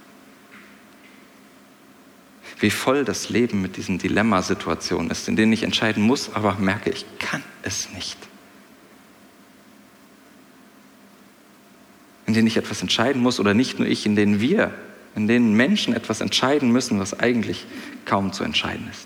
Wie 2.59 2.69
voll 2.69 3.05
das 3.05 3.29
Leben 3.29 3.61
mit 3.61 3.77
diesen 3.77 3.97
Dilemmasituationen 3.97 5.09
ist, 5.09 5.27
in 5.27 5.35
denen 5.35 5.51
ich 5.51 5.63
entscheiden 5.63 6.03
muss, 6.03 6.33
aber 6.33 6.55
merke, 6.55 6.91
ich 6.91 7.05
kann 7.17 7.41
es 7.63 7.89
nicht. 7.93 8.17
in 12.31 12.35
denen 12.35 12.47
ich 12.47 12.55
etwas 12.55 12.81
entscheiden 12.81 13.21
muss 13.21 13.41
oder 13.41 13.53
nicht 13.53 13.77
nur 13.77 13.89
ich, 13.89 14.05
in 14.05 14.15
denen 14.15 14.39
wir, 14.39 14.73
in 15.17 15.27
denen 15.27 15.53
Menschen 15.53 15.93
etwas 15.93 16.21
entscheiden 16.21 16.71
müssen, 16.71 16.97
was 16.97 17.19
eigentlich 17.19 17.65
kaum 18.05 18.31
zu 18.31 18.45
entscheiden 18.45 18.87
ist. 18.89 19.05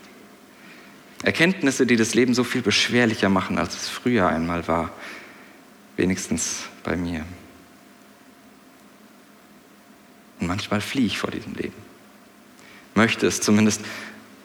Erkenntnisse, 1.26 1.88
die 1.88 1.96
das 1.96 2.14
Leben 2.14 2.36
so 2.36 2.44
viel 2.44 2.62
beschwerlicher 2.62 3.30
machen, 3.30 3.58
als 3.58 3.76
es 3.76 3.90
früher 3.90 4.28
einmal 4.28 4.68
war, 4.68 4.92
wenigstens 5.98 6.66
bei 6.84 6.96
mir. 6.96 7.26
Und 10.40 10.48
manchmal 10.48 10.82
fliehe 10.82 11.08
ich 11.08 11.18
vor 11.18 11.32
diesem 11.32 11.56
Leben. 11.56 11.74
Möchte 12.94 13.26
es 13.26 13.42
zumindest, 13.42 13.82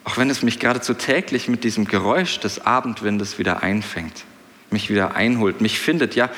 auch 0.05 0.16
wenn 0.16 0.31
es 0.31 0.43
mich 0.43 0.59
geradezu 0.59 0.95
täglich 0.95 1.49
mit 1.49 1.64
diesem 1.64 1.85
Geräusch 1.85 2.40
des 2.40 2.64
Abendwindes 2.64 3.38
wieder 3.38 3.62
einfängt, 3.62 4.25
mich 4.71 4.88
wieder 4.88 5.14
einholt, 5.14 5.61
mich 5.61 5.79
findet, 5.79 6.14
ja, 6.14 6.31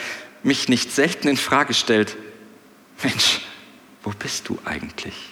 mich 0.43 0.69
nicht 0.69 0.91
selten 0.91 1.29
in 1.29 1.37
Frage 1.37 1.73
stellt, 1.73 2.17
Mensch, 3.05 3.43
wo 4.03 4.11
bist 4.11 4.49
du 4.49 4.59
eigentlich? 4.65 5.32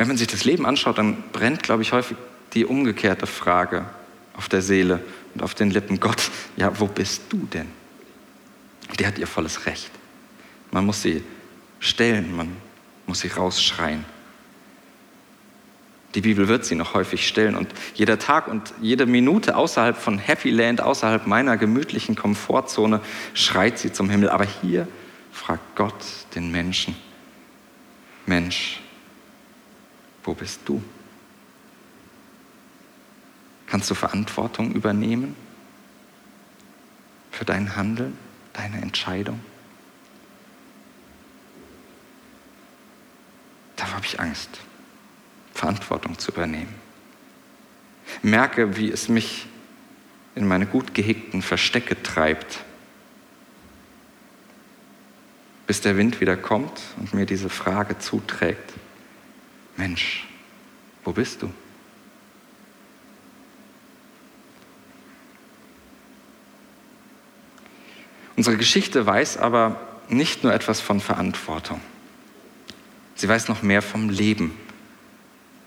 Wenn 0.00 0.08
man 0.08 0.16
sich 0.16 0.28
das 0.28 0.46
Leben 0.46 0.64
anschaut, 0.64 0.96
dann 0.96 1.22
brennt, 1.30 1.62
glaube 1.62 1.82
ich, 1.82 1.92
häufig 1.92 2.16
die 2.54 2.64
umgekehrte 2.64 3.26
Frage 3.26 3.84
auf 4.34 4.48
der 4.48 4.62
Seele 4.62 5.04
und 5.34 5.42
auf 5.42 5.54
den 5.54 5.70
Lippen. 5.70 6.00
Gott, 6.00 6.30
ja, 6.56 6.80
wo 6.80 6.86
bist 6.86 7.24
du 7.28 7.46
denn? 7.52 7.66
Die 8.98 9.06
hat 9.06 9.18
ihr 9.18 9.26
volles 9.26 9.66
Recht. 9.66 9.90
Man 10.70 10.86
muss 10.86 11.02
sie 11.02 11.22
stellen, 11.80 12.34
man 12.34 12.56
muss 13.06 13.20
sie 13.20 13.28
rausschreien. 13.28 14.06
Die 16.14 16.22
Bibel 16.22 16.48
wird 16.48 16.64
sie 16.64 16.76
noch 16.76 16.94
häufig 16.94 17.28
stellen 17.28 17.54
und 17.54 17.68
jeder 17.94 18.18
Tag 18.18 18.48
und 18.48 18.72
jede 18.80 19.04
Minute 19.04 19.54
außerhalb 19.54 19.98
von 19.98 20.16
Happy 20.16 20.48
Land, 20.48 20.80
außerhalb 20.80 21.26
meiner 21.26 21.58
gemütlichen 21.58 22.16
Komfortzone 22.16 23.02
schreit 23.34 23.78
sie 23.78 23.92
zum 23.92 24.08
Himmel. 24.08 24.30
Aber 24.30 24.46
hier 24.46 24.88
fragt 25.30 25.76
Gott 25.76 26.02
den 26.34 26.50
Menschen, 26.50 26.96
Mensch, 28.24 28.80
wo 30.24 30.34
bist 30.34 30.60
du? 30.66 30.82
Kannst 33.66 33.88
du 33.90 33.94
Verantwortung 33.94 34.72
übernehmen 34.72 35.36
für 37.30 37.44
dein 37.44 37.76
Handeln, 37.76 38.18
deine 38.52 38.80
Entscheidung? 38.80 39.40
Da 43.76 43.92
habe 43.92 44.04
ich 44.04 44.18
Angst. 44.18 44.60
Verantwortung 45.54 46.18
zu 46.18 46.32
übernehmen. 46.32 46.74
Merke, 48.22 48.76
wie 48.76 48.90
es 48.90 49.08
mich 49.08 49.46
in 50.34 50.46
meine 50.46 50.66
gut 50.66 50.94
gehegten 50.94 51.42
Verstecke 51.42 52.02
treibt, 52.02 52.64
bis 55.66 55.80
der 55.80 55.96
Wind 55.96 56.20
wieder 56.20 56.36
kommt 56.36 56.80
und 56.96 57.14
mir 57.14 57.26
diese 57.26 57.48
Frage 57.48 57.98
zuträgt, 57.98 58.72
Mensch, 59.80 60.26
wo 61.04 61.12
bist 61.12 61.40
du? 61.40 61.50
Unsere 68.36 68.58
Geschichte 68.58 69.06
weiß 69.06 69.38
aber 69.38 69.80
nicht 70.10 70.44
nur 70.44 70.52
etwas 70.52 70.82
von 70.82 71.00
Verantwortung. 71.00 71.80
Sie 73.14 73.26
weiß 73.26 73.48
noch 73.48 73.62
mehr 73.62 73.80
vom 73.80 74.10
Leben, 74.10 74.54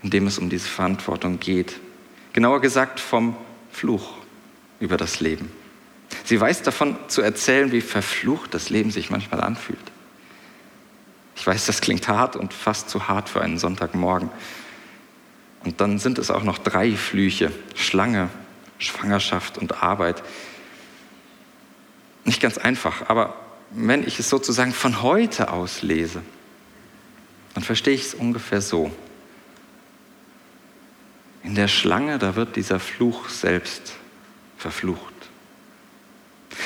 in 0.03 0.11
dem 0.11 0.27
es 0.27 0.37
um 0.37 0.47
diese 0.47 0.69
Verantwortung 0.69 1.39
geht. 1.39 1.79
Genauer 2.33 2.61
gesagt 2.61 2.99
vom 2.99 3.35
Fluch 3.71 4.13
über 4.79 4.97
das 4.97 5.21
Leben. 5.21 5.51
Sie 6.23 6.39
weiß 6.39 6.61
davon 6.61 6.97
zu 7.07 7.23
erzählen, 7.23 7.71
wie 7.71 7.81
verflucht 7.81 8.53
das 8.53 8.69
Leben 8.69 8.91
sich 8.91 9.09
manchmal 9.09 9.41
anfühlt. 9.41 9.91
Ich 11.35 11.45
weiß, 11.45 11.65
das 11.65 11.81
klingt 11.81 12.07
hart 12.07 12.35
und 12.35 12.53
fast 12.53 12.89
zu 12.89 13.07
hart 13.07 13.29
für 13.29 13.41
einen 13.41 13.57
Sonntagmorgen. 13.57 14.29
Und 15.63 15.81
dann 15.81 15.97
sind 15.97 16.17
es 16.17 16.29
auch 16.29 16.43
noch 16.43 16.57
drei 16.57 16.95
Flüche. 16.95 17.51
Schlange, 17.75 18.29
Schwangerschaft 18.77 19.57
und 19.57 19.81
Arbeit. 19.81 20.23
Nicht 22.25 22.41
ganz 22.41 22.57
einfach, 22.57 23.09
aber 23.09 23.35
wenn 23.71 24.05
ich 24.07 24.19
es 24.19 24.29
sozusagen 24.29 24.73
von 24.73 25.01
heute 25.01 25.51
aus 25.51 25.81
lese, 25.81 26.21
dann 27.53 27.63
verstehe 27.63 27.93
ich 27.93 28.01
es 28.01 28.13
ungefähr 28.13 28.61
so. 28.61 28.91
In 31.43 31.55
der 31.55 31.67
Schlange, 31.67 32.19
da 32.19 32.35
wird 32.35 32.55
dieser 32.55 32.79
Fluch 32.79 33.29
selbst 33.29 33.93
verflucht. 34.57 35.13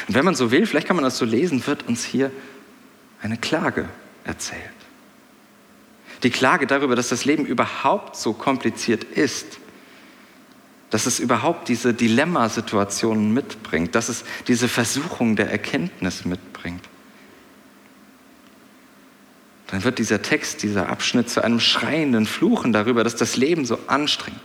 Und 0.07 0.13
wenn 0.13 0.25
man 0.25 0.35
so 0.35 0.51
will, 0.51 0.65
vielleicht 0.65 0.87
kann 0.87 0.95
man 0.95 1.05
das 1.05 1.17
so 1.17 1.25
lesen, 1.25 1.65
wird 1.65 1.87
uns 1.87 2.03
hier 2.03 2.31
eine 3.21 3.37
Klage 3.37 3.87
erzählt. 4.27 4.61
Die 6.23 6.29
Klage 6.29 6.67
darüber, 6.67 6.95
dass 6.95 7.09
das 7.09 7.25
Leben 7.25 7.45
überhaupt 7.45 8.15
so 8.15 8.33
kompliziert 8.33 9.03
ist, 9.03 9.59
dass 10.89 11.05
es 11.05 11.19
überhaupt 11.19 11.67
diese 11.67 11.93
Dilemmasituationen 11.93 13.33
mitbringt, 13.33 13.93
dass 13.93 14.09
es 14.09 14.23
diese 14.47 14.67
Versuchung 14.67 15.35
der 15.35 15.51
Erkenntnis 15.51 16.25
mitbringt. 16.25 16.83
Dann 19.67 19.83
wird 19.83 19.99
dieser 19.99 20.21
Text, 20.21 20.63
dieser 20.63 20.87
Abschnitt 20.89 21.29
zu 21.29 21.43
einem 21.43 21.59
schreienden 21.59 22.25
Fluchen 22.25 22.71
darüber, 22.71 23.03
dass 23.03 23.17
das 23.17 23.35
Leben 23.35 23.65
so 23.65 23.77
anstrengend, 23.87 24.41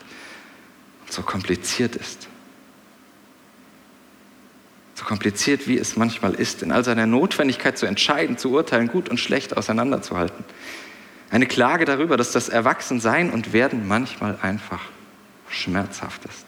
so 1.08 1.22
kompliziert 1.22 1.94
ist. 1.94 2.28
So 5.02 5.08
kompliziert, 5.08 5.66
wie 5.66 5.78
es 5.78 5.96
manchmal 5.96 6.34
ist, 6.34 6.62
in 6.62 6.70
all 6.70 6.84
seiner 6.84 7.06
Notwendigkeit 7.06 7.76
zu 7.76 7.86
entscheiden, 7.86 8.38
zu 8.38 8.52
urteilen, 8.52 8.86
gut 8.86 9.08
und 9.08 9.18
schlecht 9.18 9.56
auseinanderzuhalten. 9.56 10.44
Eine 11.28 11.46
Klage 11.46 11.84
darüber, 11.84 12.16
dass 12.16 12.30
das 12.30 12.48
Erwachsensein 12.48 13.30
und 13.30 13.52
Werden 13.52 13.88
manchmal 13.88 14.38
einfach 14.40 14.80
schmerzhaft 15.48 16.24
ist. 16.26 16.46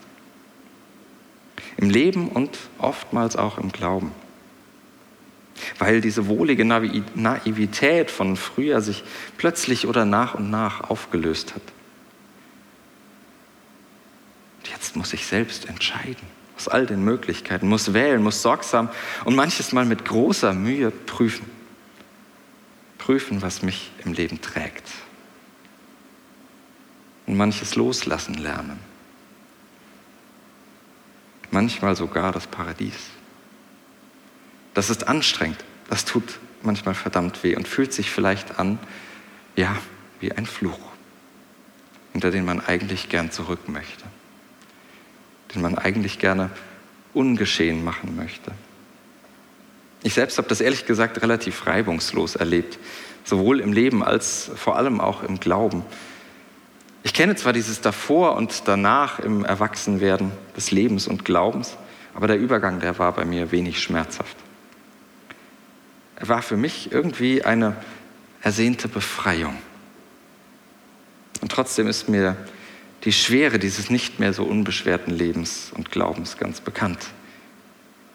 Im 1.79 1.91
Leben 1.91 2.29
und 2.29 2.57
oftmals 2.79 3.35
auch 3.35 3.59
im 3.59 3.73
Glauben. 3.73 4.13
Weil 5.81 6.01
diese 6.01 6.29
wohlige 6.29 6.65
Naivität 6.65 8.09
von 8.09 8.37
früher 8.37 8.81
sich 8.83 9.03
plötzlich 9.37 9.89
oder 9.89 10.05
nach 10.05 10.37
und 10.37 10.49
nach 10.51 10.89
aufgelöst 10.91 11.57
hat. 11.57 11.63
Und 14.59 14.71
jetzt 14.71 14.95
muss 14.95 15.13
ich 15.13 15.27
selbst 15.27 15.69
entscheiden 15.69 16.44
aus 16.57 16.69
all 16.69 16.87
den 16.87 17.03
Möglichkeiten, 17.05 17.69
muss 17.69 17.93
wählen, 17.93 18.23
muss 18.23 18.43
sorgsam 18.43 18.89
und 19.25 19.35
manches 19.35 19.73
Mal 19.73 19.85
mit 19.85 20.05
großer 20.05 20.53
Mühe 20.53 20.91
prüfen. 20.91 21.51
Prüfen, 22.99 23.43
was 23.43 23.63
mich 23.63 23.91
im 24.05 24.13
Leben 24.13 24.41
trägt. 24.41 24.89
Und 27.27 27.37
manches 27.37 27.75
loslassen 27.75 28.35
lernen. 28.35 28.79
Manchmal 31.51 31.97
sogar 31.97 32.33
das 32.33 32.47
Paradies. 32.47 33.11
Das 34.75 34.91
ist 34.91 35.07
anstrengend, 35.07 35.65
das 35.89 36.05
tut 36.05 36.41
manchmal 36.63 36.95
verdammt 36.95 37.43
weh 37.45 37.55
und 37.57 37.69
fühlt 37.69 37.93
sich 37.93 38.11
vielleicht 38.11 38.59
an, 38.59 38.79
ja, 39.55 39.77
wie 40.19 40.33
ein 40.33 40.47
Fluch, 40.47 40.81
hinter 42.13 42.31
den 42.31 42.45
man 42.45 42.61
eigentlich 42.61 43.09
gern 43.09 43.31
zurück 43.31 43.69
möchte 43.69 44.05
den 45.55 45.63
man 45.63 45.79
eigentlich 45.79 46.19
gerne 46.19 46.51
ungeschehen 47.15 47.85
machen 47.85 48.17
möchte. 48.17 48.53
Ich 50.03 50.15
selbst 50.15 50.37
habe 50.37 50.49
das 50.49 50.61
ehrlich 50.61 50.85
gesagt 50.85 51.23
relativ 51.23 51.67
reibungslos 51.67 52.37
erlebt, 52.37 52.79
sowohl 53.25 53.61
im 53.61 53.73
Leben 53.73 54.05
als 54.05 54.51
vor 54.55 54.77
allem 54.77 55.01
auch 55.01 55.23
im 55.23 55.41
Glauben. 55.41 55.83
Ich 57.03 57.15
kenne 57.15 57.37
zwar 57.37 57.53
dieses 57.53 57.81
davor 57.81 58.37
und 58.37 58.63
danach 58.67 59.19
im 59.19 59.45
Erwachsenwerden 59.45 60.33
des 60.57 60.71
Lebens 60.71 61.07
und 61.07 61.25
Glaubens, 61.25 61.77
aber 62.15 62.27
der 62.27 62.39
Übergang, 62.39 62.81
der 62.81 62.99
war 62.99 63.13
bei 63.13 63.25
mir 63.25 63.51
wenig 63.51 63.83
schmerzhaft. 63.83 64.37
Er 66.17 66.29
war 66.29 66.43
für 66.43 66.57
mich 66.57 66.93
irgendwie 66.93 67.45
eine 67.45 67.77
ersehnte 68.43 68.89
Befreiung. 68.89 69.57
Und 71.41 71.51
trotzdem 71.51 71.89
ist 71.89 72.09
mir 72.09 72.37
die 73.05 73.13
Schwere 73.13 73.59
dieses 73.59 73.91
nicht 73.91 74.19
mehr 74.19 74.33
so 74.33 74.45
unbeschwerten 74.45 75.13
Lebens 75.13 75.71
und 75.75 75.91
Glaubens 75.91 76.39
ganz 76.39 76.61
bekannt, 76.61 77.07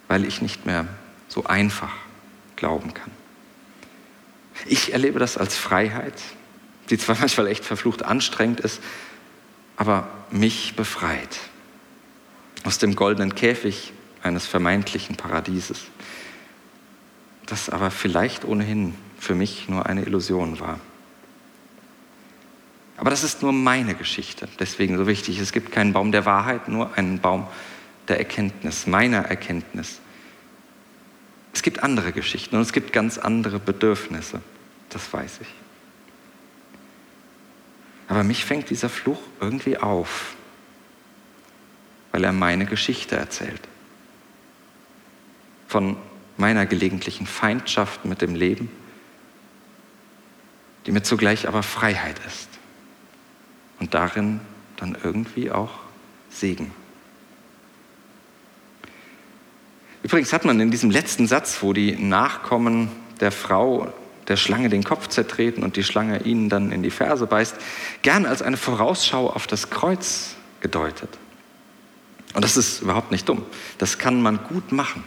weil 0.07 0.25
ich 0.25 0.41
nicht 0.41 0.65
mehr 0.65 0.87
so 1.27 1.45
einfach 1.45 1.93
glauben 2.55 2.93
kann. 2.93 3.11
Ich 4.65 4.91
erlebe 4.91 5.19
das 5.19 5.37
als 5.37 5.57
Freiheit, 5.57 6.15
die 6.89 6.97
zwar 6.97 7.15
manchmal 7.19 7.47
echt 7.47 7.63
verflucht 7.63 8.03
anstrengend 8.03 8.59
ist, 8.59 8.81
aber 9.77 10.09
mich 10.31 10.75
befreit 10.75 11.39
aus 12.63 12.79
dem 12.79 12.95
goldenen 12.95 13.35
Käfig 13.35 13.93
eines 14.21 14.45
vermeintlichen 14.45 15.15
Paradieses, 15.15 15.85
das 17.45 17.69
aber 17.69 17.89
vielleicht 17.89 18.43
ohnehin 18.43 18.95
für 19.17 19.35
mich 19.35 19.69
nur 19.69 19.85
eine 19.85 20.03
Illusion 20.03 20.59
war. 20.59 20.79
Aber 22.99 23.11
das 23.11 23.23
ist 23.23 23.41
nur 23.41 23.53
meine 23.53 23.95
Geschichte, 23.95 24.49
deswegen 24.59 24.97
so 24.97 25.07
wichtig. 25.07 25.39
Es 25.39 25.53
gibt 25.53 25.71
keinen 25.71 25.93
Baum 25.93 26.11
der 26.11 26.25
Wahrheit, 26.25 26.67
nur 26.67 26.97
einen 26.97 27.19
Baum 27.19 27.47
der 28.09 28.19
Erkenntnis, 28.19 28.87
meiner 28.87 29.19
Erkenntnis. 29.19 30.01
Es 31.53 31.63
gibt 31.63 31.81
andere 31.81 32.11
Geschichten 32.11 32.57
und 32.57 32.61
es 32.61 32.73
gibt 32.73 32.91
ganz 32.91 33.17
andere 33.17 33.57
Bedürfnisse, 33.57 34.41
das 34.89 35.13
weiß 35.13 35.39
ich. 35.41 35.47
Aber 38.09 38.23
mich 38.23 38.43
fängt 38.43 38.69
dieser 38.69 38.89
Fluch 38.89 39.21
irgendwie 39.39 39.77
auf, 39.77 40.35
weil 42.11 42.25
er 42.25 42.33
meine 42.33 42.65
Geschichte 42.65 43.15
erzählt. 43.15 43.61
Von 45.69 45.95
meiner 46.35 46.65
gelegentlichen 46.65 47.27
Feindschaft 47.27 48.03
mit 48.03 48.21
dem 48.21 48.35
Leben, 48.35 48.69
die 50.85 50.91
mir 50.91 51.03
zugleich 51.03 51.47
aber 51.47 51.63
Freiheit 51.63 52.19
ist 52.27 52.58
und 53.79 53.93
darin 53.93 54.39
dann 54.77 54.97
irgendwie 55.03 55.51
auch 55.51 55.71
Segen. 56.29 56.71
Übrigens 60.03 60.31
hat 60.31 60.45
man 60.45 60.59
in 60.59 60.71
diesem 60.71 60.91
letzten 60.91 61.27
Satz, 61.27 61.61
wo 61.61 61.73
die 61.73 61.95
Nachkommen 61.95 62.89
der 63.19 63.31
Frau 63.31 63.93
der 64.27 64.37
Schlange 64.37 64.69
den 64.69 64.83
Kopf 64.83 65.07
zertreten 65.07 65.63
und 65.63 65.75
die 65.75 65.83
Schlange 65.83 66.23
ihnen 66.23 66.49
dann 66.49 66.71
in 66.71 66.83
die 66.83 66.91
Ferse 66.91 67.25
beißt, 67.25 67.55
gern 68.03 68.25
als 68.25 68.41
eine 68.41 68.57
Vorausschau 68.57 69.29
auf 69.29 69.47
das 69.47 69.69
Kreuz 69.69 70.35
gedeutet. 70.61 71.09
Und 72.35 72.43
das 72.43 72.55
ist 72.55 72.81
überhaupt 72.81 73.11
nicht 73.11 73.27
dumm. 73.27 73.43
Das 73.79 73.97
kann 73.97 74.21
man 74.21 74.43
gut 74.43 74.71
machen, 74.71 75.03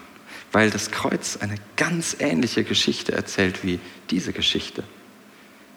weil 0.51 0.71
das 0.71 0.91
Kreuz 0.91 1.39
eine 1.41 1.55
ganz 1.77 2.17
ähnliche 2.19 2.65
Geschichte 2.65 3.13
erzählt 3.13 3.65
wie 3.65 3.79
diese 4.11 4.33
Geschichte 4.33 4.83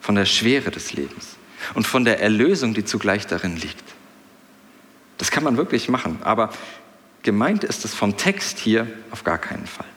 von 0.01 0.15
der 0.15 0.25
Schwere 0.25 0.71
des 0.71 0.93
Lebens 0.93 1.37
und 1.73 1.87
von 1.87 2.05
der 2.05 2.21
Erlösung, 2.21 2.73
die 2.73 2.85
zugleich 2.85 3.27
darin 3.27 3.57
liegt. 3.57 3.83
Das 5.17 5.31
kann 5.31 5.43
man 5.43 5.57
wirklich 5.57 5.89
machen, 5.89 6.19
aber 6.23 6.51
gemeint 7.23 7.63
ist 7.63 7.85
es 7.85 7.93
vom 7.93 8.17
Text 8.17 8.59
hier 8.59 8.87
auf 9.11 9.23
gar 9.23 9.37
keinen 9.37 9.65
Fall. 9.65 9.87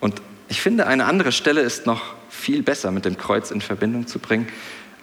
Und 0.00 0.20
ich 0.48 0.60
finde, 0.60 0.86
eine 0.86 1.04
andere 1.06 1.32
Stelle 1.32 1.60
ist 1.60 1.86
noch 1.86 2.14
viel 2.28 2.62
besser 2.62 2.90
mit 2.90 3.04
dem 3.04 3.16
Kreuz 3.16 3.50
in 3.50 3.60
Verbindung 3.60 4.06
zu 4.06 4.18
bringen, 4.18 4.48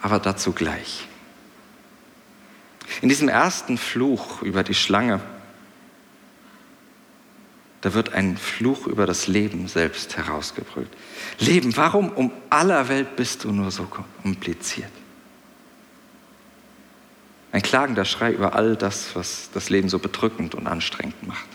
aber 0.02 0.18
dazu 0.18 0.52
gleich. 0.52 1.08
In 3.00 3.08
diesem 3.08 3.28
ersten 3.28 3.78
Fluch 3.78 4.42
über 4.42 4.62
die 4.62 4.74
Schlange, 4.74 5.20
da 7.80 7.94
wird 7.94 8.12
ein 8.12 8.36
Fluch 8.36 8.86
über 8.86 9.06
das 9.06 9.26
Leben 9.26 9.68
selbst 9.68 10.16
herausgebrüllt. 10.16 10.90
Leben, 11.38 11.76
warum 11.76 12.10
um 12.10 12.30
aller 12.50 12.88
Welt 12.88 13.16
bist 13.16 13.44
du 13.44 13.52
nur 13.52 13.70
so 13.70 13.84
kompliziert? 13.84 14.90
Ein 17.52 17.62
klagender 17.62 18.04
Schrei 18.04 18.32
über 18.32 18.54
all 18.54 18.76
das, 18.76 19.16
was 19.16 19.50
das 19.52 19.70
Leben 19.70 19.88
so 19.88 19.98
bedrückend 19.98 20.54
und 20.54 20.66
anstrengend 20.66 21.26
macht. 21.26 21.48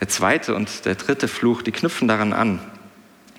Der 0.00 0.08
zweite 0.08 0.54
und 0.54 0.84
der 0.86 0.94
dritte 0.94 1.28
Fluch, 1.28 1.62
die 1.62 1.72
knüpfen 1.72 2.08
daran 2.08 2.32
an, 2.32 2.60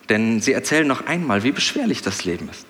denn 0.09 0.41
sie 0.41 0.53
erzählen 0.53 0.87
noch 0.87 1.05
einmal, 1.05 1.43
wie 1.43 1.51
beschwerlich 1.51 2.01
das 2.01 2.25
Leben 2.25 2.49
ist. 2.49 2.65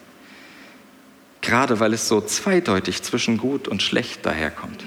Gerade 1.41 1.79
weil 1.79 1.93
es 1.93 2.07
so 2.07 2.21
zweideutig 2.21 3.01
zwischen 3.01 3.37
gut 3.37 3.67
und 3.67 3.81
schlecht 3.81 4.25
daherkommt. 4.25 4.83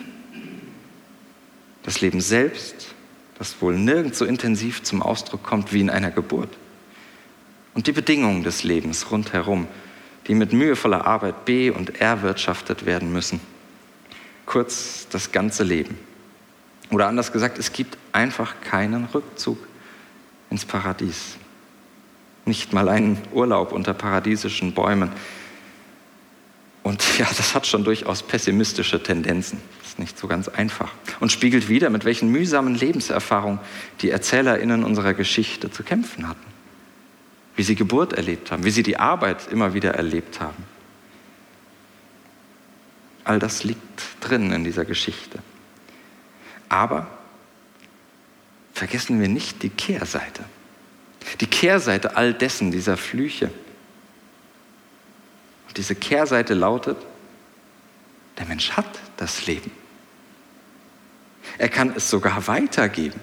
Das 1.83 2.01
Leben 2.01 2.21
selbst, 2.21 2.95
das 3.39 3.61
wohl 3.61 3.77
nirgends 3.77 4.19
so 4.19 4.25
intensiv 4.25 4.83
zum 4.85 5.03
Ausdruck 5.03 5.43
kommt 5.43 5.73
wie 5.73 5.81
in 5.81 5.91
einer 5.91 6.13
Geburt. 6.13 6.57
Und 7.75 7.89
die 7.89 7.93
Bedingungen 7.93 8.45
des 8.45 8.63
Lebens 8.63 9.11
rundherum, 9.11 9.67
die 10.27 10.35
mit 10.35 10.53
mühevoller 10.53 11.07
Arbeit 11.07 11.45
be- 11.45 11.73
und 11.73 12.01
erwirtschaftet 12.01 12.87
werden 12.87 13.13
müssen. 13.13 13.41
Kurz 14.47 15.07
das 15.11 15.33
ganze 15.33 15.65
Leben. 15.65 15.99
Oder 16.91 17.09
anders 17.09 17.33
gesagt, 17.33 17.59
es 17.59 17.73
gibt 17.73 17.99
einfach 18.13 18.61
keinen 18.61 19.07
Rückzug 19.07 19.59
ins 20.51 20.65
Paradies. 20.65 21.37
Nicht 22.45 22.73
mal 22.73 22.89
einen 22.89 23.19
Urlaub 23.33 23.73
unter 23.73 23.95
paradiesischen 23.95 24.75
Bäumen. 24.75 25.11
Und 26.83 27.03
ja, 27.19 27.27
das 27.37 27.55
hat 27.55 27.67
schon 27.67 27.85
durchaus 27.85 28.23
pessimistische 28.23 29.03
Tendenzen. 29.03 29.61
Ist 29.85 29.99
nicht 29.99 30.19
so 30.19 30.29
ganz 30.29 30.49
einfach. 30.49 30.93
Und 31.21 31.33
spiegelt 31.33 31.69
wieder, 31.69 31.89
mit 31.89 32.05
welchen 32.05 32.31
mühsamen 32.31 32.75
Lebenserfahrungen 32.75 33.61
die 34.03 34.11
ErzählerInnen 34.11 34.85
unserer 34.85 35.15
Geschichte 35.15 35.71
zu 35.71 35.83
kämpfen 35.83 36.29
hatten 36.29 36.54
wie 37.57 37.63
sie 37.63 37.75
Geburt 37.75 38.13
erlebt 38.13 38.51
haben, 38.51 38.65
wie 38.65 38.71
sie 38.71 38.83
die 38.83 38.99
Arbeit 38.99 39.49
immer 39.51 39.75
wieder 39.75 39.95
erlebt 39.95 40.41
haben. 40.41 40.65
All 43.25 43.39
das 43.39 43.65
liegt 43.65 44.03
drin 44.21 44.53
in 44.53 44.65
dieser 44.65 44.85
Geschichte. 44.85 45.39
Aber 46.69 47.07
vergessen 48.75 49.21
wir 49.21 49.29
nicht 49.29 49.63
die 49.63 49.71
Kehrseite. 49.71 50.45
Die 51.41 51.47
Kehrseite 51.47 52.17
all 52.17 52.35
dessen, 52.35 52.71
dieser 52.71 52.97
Flüche. 52.97 53.51
Und 55.69 55.77
diese 55.79 55.95
Kehrseite 55.95 56.55
lautet, 56.55 56.99
der 58.39 58.47
Mensch 58.47 58.73
hat 58.73 59.01
das 59.17 59.47
Leben. 59.47 59.71
Er 61.57 61.69
kann 61.69 61.95
es 61.97 62.11
sogar 62.11 62.47
weitergeben. 62.47 63.21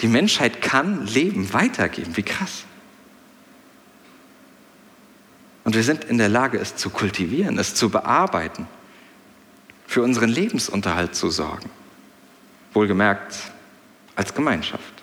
Die 0.00 0.08
Menschheit 0.08 0.62
kann 0.62 1.06
Leben 1.06 1.52
weitergeben. 1.52 2.16
Wie 2.16 2.22
krass. 2.22 2.64
Und 5.68 5.74
wir 5.74 5.82
sind 5.82 6.04
in 6.04 6.16
der 6.16 6.30
Lage, 6.30 6.56
es 6.56 6.76
zu 6.76 6.88
kultivieren, 6.88 7.58
es 7.58 7.74
zu 7.74 7.90
bearbeiten, 7.90 8.66
für 9.86 10.02
unseren 10.02 10.30
Lebensunterhalt 10.30 11.14
zu 11.14 11.28
sorgen. 11.28 11.68
Wohlgemerkt, 12.72 13.36
als 14.16 14.32
Gemeinschaft 14.32 14.94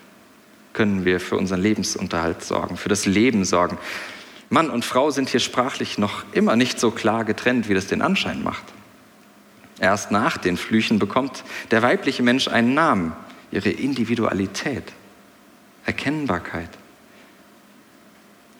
können 0.73 1.05
wir 1.05 1.19
für 1.19 1.37
unseren 1.37 1.61
Lebensunterhalt 1.61 2.43
sorgen, 2.43 2.77
für 2.77 2.89
das 2.89 3.05
Leben 3.05 3.45
sorgen. 3.45 3.77
Mann 4.49 4.71
und 4.71 4.83
Frau 4.83 5.11
sind 5.11 5.29
hier 5.29 5.39
sprachlich 5.39 5.99
noch 5.99 6.23
immer 6.31 6.55
nicht 6.55 6.79
so 6.79 6.89
klar 6.89 7.25
getrennt, 7.25 7.69
wie 7.69 7.75
das 7.75 7.85
den 7.85 8.01
Anschein 8.01 8.41
macht. 8.41 8.63
Erst 9.79 10.09
nach 10.09 10.35
den 10.35 10.57
Flüchen 10.57 10.97
bekommt 10.97 11.43
der 11.69 11.83
weibliche 11.83 12.23
Mensch 12.23 12.47
einen 12.47 12.73
Namen, 12.73 13.13
ihre 13.51 13.69
Individualität, 13.69 14.93
Erkennbarkeit. 15.85 16.71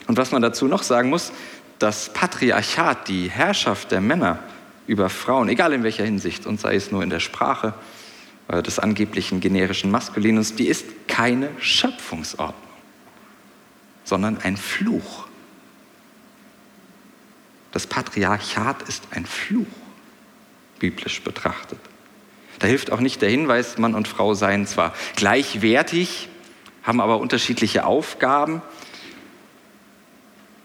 Und 0.06 0.18
was 0.18 0.32
man 0.32 0.44
dazu 0.44 0.68
noch 0.68 0.84
sagen 0.84 1.10
muss, 1.10 1.32
das 1.80 2.12
Patriarchat, 2.14 3.08
die 3.08 3.30
Herrschaft 3.30 3.92
der 3.92 4.02
Männer 4.02 4.40
über 4.88 5.10
Frauen, 5.10 5.50
egal 5.50 5.74
in 5.74 5.84
welcher 5.84 6.06
Hinsicht, 6.06 6.46
und 6.46 6.60
sei 6.60 6.76
es 6.76 6.92
nur 6.92 7.04
in 7.04 7.10
der 7.10 7.20
Sprache 7.20 7.74
äh, 8.48 8.62
des 8.62 8.80
angeblichen 8.80 9.40
generischen 9.40 9.92
Maskulinus, 9.92 10.56
die 10.56 10.68
ist 10.68 10.86
keine 11.08 11.50
Schöpfungsordnung, 11.60 12.62
sondern 14.04 14.38
ein 14.40 14.58
Fluch. 14.58 15.28
Das 17.72 17.88
Patriarchat 17.88 18.84
ist 18.84 19.04
ein 19.12 19.26
Fluch, 19.26 19.66
biblisch 20.80 21.22
betrachtet. 21.22 21.80
Da 22.60 22.68
hilft 22.68 22.92
auch 22.92 23.02
nicht 23.02 23.22
der 23.22 23.30
Hinweis, 23.30 23.78
Mann 23.78 23.96
und 23.96 24.08
Frau 24.08 24.34
seien 24.34 24.66
zwar 24.66 24.94
gleichwertig, 25.16 26.30
haben 26.84 27.02
aber 27.02 27.20
unterschiedliche 27.20 27.86
Aufgaben. 27.86 28.62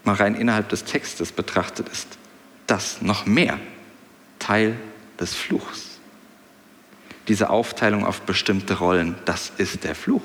Mal 0.03 0.15
rein 0.15 0.35
innerhalb 0.35 0.69
des 0.69 0.83
Textes 0.83 1.31
betrachtet 1.31 1.89
ist 1.89 2.07
das 2.67 3.01
noch 3.01 3.25
mehr 3.25 3.59
Teil 4.39 4.77
des 5.19 5.33
Fluchs. 5.33 5.99
Diese 7.27 7.49
Aufteilung 7.49 8.05
auf 8.05 8.21
bestimmte 8.21 8.79
Rollen, 8.79 9.15
das 9.25 9.51
ist 9.57 9.83
der 9.83 9.93
Fluch. 9.93 10.23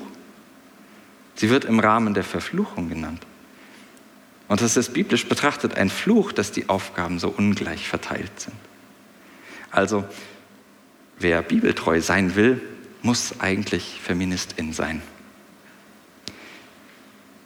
Sie 1.35 1.49
wird 1.49 1.65
im 1.65 1.79
Rahmen 1.79 2.13
der 2.13 2.23
Verfluchung 2.23 2.89
genannt. 2.89 3.21
Und 4.47 4.61
es 4.61 4.77
ist 4.77 4.93
biblisch 4.93 5.27
betrachtet 5.27 5.75
ein 5.75 5.89
Fluch, 5.89 6.31
dass 6.31 6.51
die 6.51 6.69
Aufgaben 6.69 7.19
so 7.19 7.29
ungleich 7.29 7.87
verteilt 7.87 8.39
sind. 8.39 8.55
Also, 9.69 10.05
wer 11.19 11.41
bibeltreu 11.41 12.01
sein 12.01 12.35
will, 12.35 12.61
muss 13.01 13.39
eigentlich 13.39 13.99
Feministin 14.01 14.73
sein. 14.73 15.01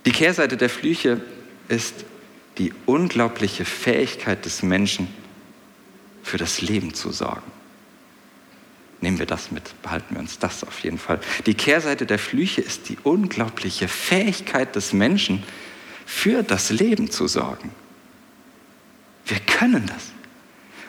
Die 0.06 0.12
Kehrseite 0.12 0.58
der 0.58 0.70
Flüche 0.70 1.22
ist 1.68 2.06
die 2.58 2.74
unglaubliche 2.86 3.66
Fähigkeit 3.66 4.46
des 4.46 4.64
Menschen, 4.64 5.08
für 6.24 6.38
das 6.38 6.62
Leben 6.62 6.94
zu 6.94 7.12
sorgen. 7.12 7.52
Nehmen 9.02 9.18
wir 9.18 9.26
das 9.26 9.52
mit, 9.52 9.82
behalten 9.82 10.14
wir 10.14 10.20
uns 10.20 10.38
das 10.38 10.64
auf 10.64 10.80
jeden 10.82 11.00
Fall. 11.00 11.20
Die 11.48 11.56
Kehrseite 11.56 12.06
der 12.06 12.20
Flüche 12.20 12.62
ist 12.62 12.90
die 12.90 12.98
unglaubliche 13.04 13.88
Fähigkeit 13.88 14.76
des 14.76 14.94
Menschen, 14.94 15.44
für 16.06 16.44
das 16.44 16.70
Leben 16.72 17.10
zu 17.10 17.28
sorgen. 17.28 17.72
Wir 19.26 19.40
können 19.40 19.88
das. 19.88 20.12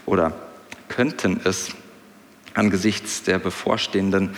Oder 0.04 0.32
könnten 0.88 1.40
es 1.44 1.68
angesichts 2.54 3.22
der 3.22 3.38
bevorstehenden 3.38 4.36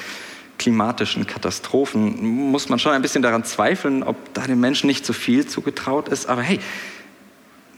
klimatischen 0.58 1.26
Katastrophen, 1.26 2.24
muss 2.50 2.68
man 2.68 2.78
schon 2.78 2.92
ein 2.92 3.02
bisschen 3.02 3.22
daran 3.22 3.44
zweifeln, 3.44 4.02
ob 4.02 4.32
da 4.34 4.46
den 4.46 4.60
Menschen 4.60 4.86
nicht 4.86 5.04
zu 5.04 5.12
viel 5.12 5.46
zugetraut 5.46 6.08
ist. 6.08 6.26
Aber 6.28 6.42
hey, 6.42 6.60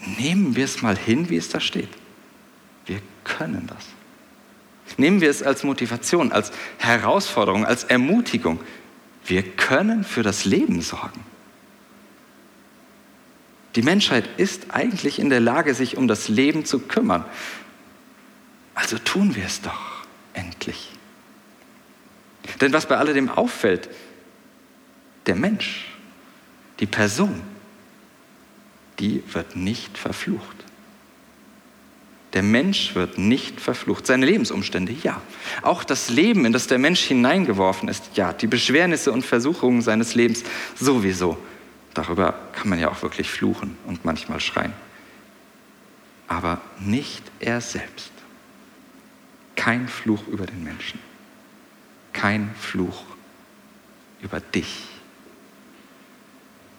nehmen 0.06 0.56
wir 0.56 0.64
es 0.64 0.82
mal 0.82 0.96
hin, 0.96 1.30
wie 1.30 1.36
es 1.36 1.48
da 1.48 1.60
steht. 1.60 1.88
Wir 2.86 3.00
können 3.24 3.66
das. 3.66 3.86
Nehmen 4.98 5.20
wir 5.20 5.30
es 5.30 5.42
als 5.42 5.64
Motivation, 5.64 6.32
als 6.32 6.52
Herausforderung, 6.78 7.66
als 7.66 7.84
Ermutigung. 7.84 8.60
Wir 9.24 9.42
können 9.42 10.04
für 10.04 10.22
das 10.22 10.44
Leben 10.44 10.80
sorgen. 10.80 11.24
Die 13.74 13.82
Menschheit 13.82 14.28
ist 14.38 14.70
eigentlich 14.70 15.18
in 15.18 15.28
der 15.28 15.40
Lage, 15.40 15.74
sich 15.74 15.96
um 15.96 16.08
das 16.08 16.28
Leben 16.28 16.64
zu 16.64 16.78
kümmern. 16.78 17.24
Also 18.74 18.98
tun 18.98 19.34
wir 19.34 19.44
es 19.44 19.60
doch 19.60 20.06
endlich. 20.32 20.92
Denn 22.60 22.72
was 22.72 22.86
bei 22.86 22.96
alledem 22.96 23.28
auffällt, 23.28 23.90
der 25.26 25.34
Mensch, 25.34 25.88
die 26.80 26.86
Person, 26.86 27.42
die 28.98 29.22
wird 29.32 29.56
nicht 29.56 29.98
verflucht. 29.98 30.56
Der 32.32 32.42
Mensch 32.42 32.94
wird 32.94 33.16
nicht 33.18 33.60
verflucht. 33.60 34.06
Seine 34.06 34.26
Lebensumstände, 34.26 34.94
ja. 35.02 35.20
Auch 35.62 35.84
das 35.84 36.10
Leben, 36.10 36.44
in 36.44 36.52
das 36.52 36.66
der 36.66 36.78
Mensch 36.78 37.00
hineingeworfen 37.00 37.88
ist, 37.88 38.10
ja. 38.14 38.32
Die 38.32 38.46
Beschwernisse 38.46 39.12
und 39.12 39.24
Versuchungen 39.24 39.80
seines 39.80 40.14
Lebens, 40.14 40.42
sowieso. 40.78 41.38
Darüber 41.94 42.34
kann 42.52 42.68
man 42.68 42.78
ja 42.78 42.90
auch 42.90 43.00
wirklich 43.02 43.30
fluchen 43.30 43.78
und 43.86 44.04
manchmal 44.04 44.40
schreien. 44.40 44.74
Aber 46.28 46.60
nicht 46.78 47.22
er 47.40 47.60
selbst. 47.62 48.12
Kein 49.54 49.88
Fluch 49.88 50.26
über 50.28 50.44
den 50.44 50.62
Menschen. 50.62 51.00
Kein 52.12 52.54
Fluch 52.60 53.04
über 54.20 54.40
dich. 54.40 54.84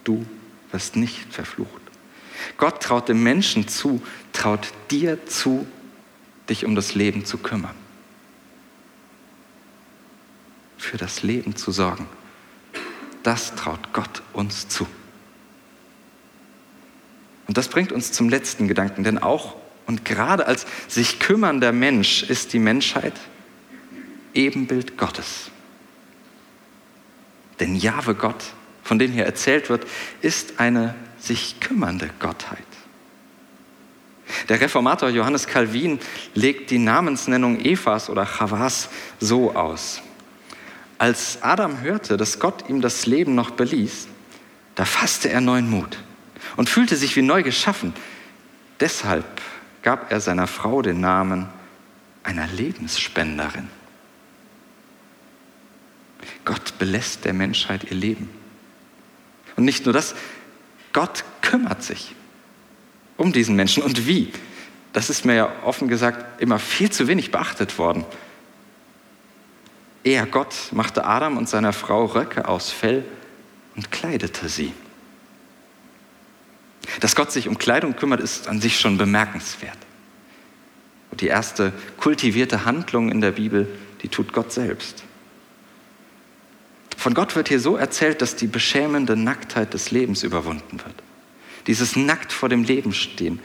Du 0.04 0.26
wirst 0.72 0.96
nicht 0.96 1.34
verflucht. 1.34 1.82
Gott 2.58 2.82
traut 2.82 3.10
dem 3.10 3.24
Menschen 3.24 3.68
zu, 3.68 4.02
traut 4.34 4.68
dir 4.92 5.26
zu, 5.26 5.68
dich 6.50 6.66
um 6.66 6.76
das 6.76 6.96
Leben 6.96 7.26
zu 7.26 7.38
kümmern. 7.38 7.76
Für 10.78 10.98
das 10.98 11.24
Leben 11.24 11.56
zu 11.56 11.72
sorgen. 11.72 12.08
Das 13.24 13.56
traut 13.56 13.94
Gott 13.94 14.22
uns 14.34 14.68
zu. 14.68 14.88
Und 17.48 17.58
das 17.58 17.68
bringt 17.68 17.92
uns 17.92 18.12
zum 18.12 18.30
letzten 18.30 18.68
Gedanken, 18.68 19.04
denn 19.04 19.18
auch 19.18 19.56
und 19.88 20.04
gerade 20.04 20.46
als 20.46 20.66
sich 20.90 21.20
kümmernder 21.20 21.72
Mensch 21.72 22.24
ist 22.24 22.52
die 22.54 22.60
Menschheit 22.60 23.14
Ebenbild 24.34 24.98
Gottes. 24.98 25.50
Denn 27.60 27.76
Jahwe 27.76 28.14
Gott, 28.14 28.54
von 28.84 29.00
dem 29.00 29.12
hier 29.12 29.26
erzählt 29.26 29.70
wird, 29.70 29.88
ist 30.22 30.60
eine 30.60 30.94
sich 31.20 31.60
kümmernde 31.60 32.10
Gottheit. 32.20 32.64
Der 34.50 34.60
Reformator 34.60 35.10
Johannes 35.10 35.48
Calvin 35.48 36.00
legt 36.34 36.70
die 36.70 36.80
Namensnennung 36.80 37.60
Evas 37.60 38.10
oder 38.10 38.26
Chavas 38.26 38.90
so 39.20 39.56
aus. 39.56 40.02
Als 40.98 41.42
Adam 41.42 41.82
hörte, 41.82 42.18
dass 42.18 42.40
Gott 42.40 42.70
ihm 42.70 42.82
das 42.82 43.06
Leben 43.06 43.36
noch 43.36 43.52
beließ, 43.52 44.08
da 44.76 44.86
fasste 44.86 45.30
er 45.30 45.42
neuen 45.42 45.70
Mut 45.70 46.00
und 46.56 46.70
fühlte 46.70 46.96
sich 46.96 47.16
wie 47.16 47.22
neu 47.22 47.44
geschaffen. 47.44 47.94
Deshalb 48.80 49.26
gab 49.82 50.12
er 50.12 50.20
seiner 50.20 50.48
Frau 50.48 50.82
den 50.82 51.00
Namen 51.00 51.48
einer 52.24 52.48
Lebensspenderin. 52.48 53.70
Gott 56.46 56.78
belässt 56.80 57.26
der 57.26 57.34
Menschheit 57.34 57.86
ihr 57.86 57.96
Leben. 57.96 58.30
Und 59.56 59.66
nicht 59.66 59.86
nur 59.86 59.94
das, 59.94 60.16
Gott 60.98 61.24
kümmert 61.44 61.84
sich 61.84 62.16
um 63.18 63.32
diesen 63.32 63.56
Menschen. 63.56 63.84
Und 63.84 64.08
wie? 64.08 64.34
Das 64.94 65.12
ist 65.12 65.26
mir 65.26 65.36
ja 65.36 65.52
offen 65.64 65.90
gesagt 65.90 66.42
immer 66.42 66.58
viel 66.58 66.90
zu 66.90 67.08
wenig 67.08 67.30
beachtet 67.30 67.78
worden. 67.78 68.04
Er, 70.04 70.26
Gott, 70.26 70.56
machte 70.72 71.06
Adam 71.06 71.38
und 71.38 71.48
seiner 71.48 71.72
Frau 71.72 72.06
Röcke 72.06 72.48
aus 72.48 72.72
Fell 72.72 73.06
und 73.76 73.92
kleidete 73.92 74.50
sie. 74.50 74.74
Dass 77.00 77.16
Gott 77.16 77.32
sich 77.32 77.48
um 77.48 77.60
Kleidung 77.60 77.96
kümmert, 77.96 78.20
ist 78.20 78.48
an 78.48 78.60
sich 78.60 78.80
schon 78.80 78.98
bemerkenswert. 78.98 79.78
Und 81.12 81.22
die 81.22 81.28
erste 81.28 81.74
kultivierte 81.98 82.66
Handlung 82.66 83.12
in 83.12 83.22
der 83.22 83.34
Bibel, 83.34 83.68
die 84.02 84.08
tut 84.08 84.34
Gott 84.34 84.52
selbst. 84.52 85.04
Von 86.98 87.14
Gott 87.14 87.36
wird 87.36 87.48
hier 87.48 87.60
so 87.60 87.78
erzählt, 87.78 88.24
dass 88.24 88.36
die 88.36 88.48
beschämende 88.48 89.16
Nacktheit 89.16 89.74
des 89.76 89.92
Lebens 89.92 90.24
überwunden 90.24 90.80
wird. 90.84 90.96
Dieses 91.68 91.96
nackt 91.96 92.34
vor 92.34 92.50
dem 92.50 92.64
Leben 92.64 92.92
stehen. 92.92 93.40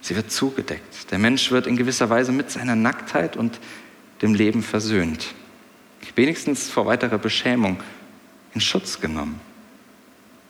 Sie 0.00 0.16
wird 0.16 0.32
zugedeckt. 0.32 1.12
Der 1.12 1.18
Mensch 1.18 1.52
wird 1.52 1.68
in 1.68 1.76
gewisser 1.76 2.10
Weise 2.10 2.32
mit 2.32 2.50
seiner 2.50 2.74
Nacktheit 2.74 3.36
und 3.36 3.60
dem 4.20 4.34
Leben 4.34 4.64
versöhnt. 4.64 5.28
Wenigstens 6.16 6.68
vor 6.68 6.84
weiterer 6.84 7.18
Beschämung 7.18 7.82
in 8.52 8.60
Schutz 8.60 9.00
genommen. 9.00 9.40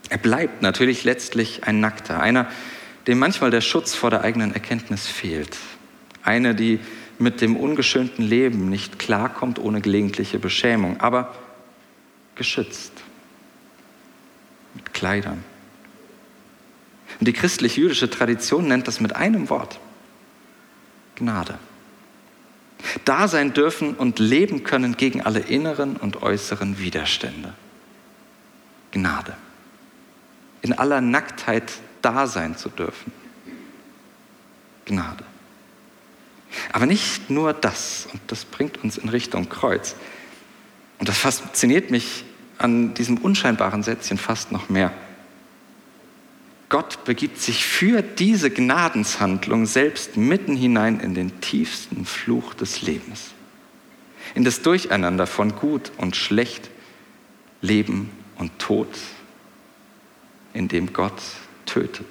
Er 0.08 0.18
bleibt 0.18 0.62
natürlich 0.62 1.04
letztlich 1.04 1.64
ein 1.64 1.80
Nackter, 1.80 2.18
einer, 2.20 2.48
dem 3.06 3.18
manchmal 3.18 3.50
der 3.50 3.60
Schutz 3.60 3.94
vor 3.94 4.10
der 4.10 4.22
eigenen 4.22 4.54
Erkenntnis 4.54 5.06
fehlt. 5.06 5.56
Eine, 6.22 6.54
die 6.54 6.80
mit 7.18 7.40
dem 7.40 7.56
ungeschönten 7.56 8.24
Leben 8.24 8.68
nicht 8.68 8.98
klarkommt 8.98 9.58
ohne 9.58 9.80
gelegentliche 9.80 10.38
Beschämung, 10.38 11.00
aber 11.00 11.34
geschützt 12.34 12.92
mit 14.74 14.92
Kleidern. 14.92 15.44
Und 17.20 17.28
die 17.28 17.32
christlich-jüdische 17.32 18.10
Tradition 18.10 18.66
nennt 18.66 18.88
das 18.88 19.00
mit 19.00 19.14
einem 19.14 19.48
Wort 19.50 19.78
Gnade. 21.16 21.58
Da 23.04 23.28
sein 23.28 23.52
dürfen 23.54 23.94
und 23.94 24.18
leben 24.18 24.64
können 24.64 24.96
gegen 24.96 25.22
alle 25.22 25.40
inneren 25.40 25.96
und 25.96 26.22
äußeren 26.22 26.78
Widerstände. 26.78 27.54
Gnade. 28.90 29.34
In 30.62 30.72
aller 30.72 31.00
Nacktheit 31.00 31.72
da 32.02 32.26
sein 32.26 32.56
zu 32.56 32.68
dürfen. 32.68 33.12
Gnade. 34.84 35.24
Aber 36.72 36.86
nicht 36.86 37.30
nur 37.30 37.52
das, 37.52 38.08
und 38.12 38.20
das 38.28 38.44
bringt 38.44 38.82
uns 38.82 38.98
in 38.98 39.08
Richtung 39.08 39.48
Kreuz. 39.48 39.96
Und 40.98 41.08
das 41.08 41.18
fasziniert 41.18 41.90
mich 41.90 42.24
an 42.58 42.94
diesem 42.94 43.18
unscheinbaren 43.18 43.82
Sätzchen 43.82 44.18
fast 44.18 44.52
noch 44.52 44.68
mehr. 44.68 44.92
Gott 46.68 47.04
begibt 47.04 47.40
sich 47.40 47.64
für 47.64 48.02
diese 48.02 48.50
Gnadenshandlung 48.50 49.66
selbst 49.66 50.16
mitten 50.16 50.56
hinein 50.56 50.98
in 51.00 51.14
den 51.14 51.40
tiefsten 51.40 52.04
Fluch 52.04 52.54
des 52.54 52.82
Lebens, 52.82 53.32
in 54.34 54.44
das 54.44 54.62
Durcheinander 54.62 55.26
von 55.26 55.54
Gut 55.56 55.92
und 55.98 56.16
Schlecht, 56.16 56.70
Leben 57.60 58.10
und 58.38 58.58
Tod, 58.58 58.88
in 60.52 60.68
dem 60.68 60.92
Gott 60.92 61.20
tötet. 61.66 62.06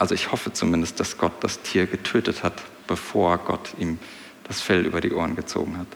Also 0.00 0.14
ich 0.14 0.32
hoffe 0.32 0.50
zumindest, 0.50 0.98
dass 0.98 1.18
Gott 1.18 1.44
das 1.44 1.60
Tier 1.60 1.84
getötet 1.84 2.42
hat, 2.42 2.62
bevor 2.86 3.36
Gott 3.36 3.74
ihm 3.76 3.98
das 4.44 4.62
Fell 4.62 4.86
über 4.86 5.02
die 5.02 5.12
Ohren 5.12 5.36
gezogen 5.36 5.76
hat. 5.76 5.88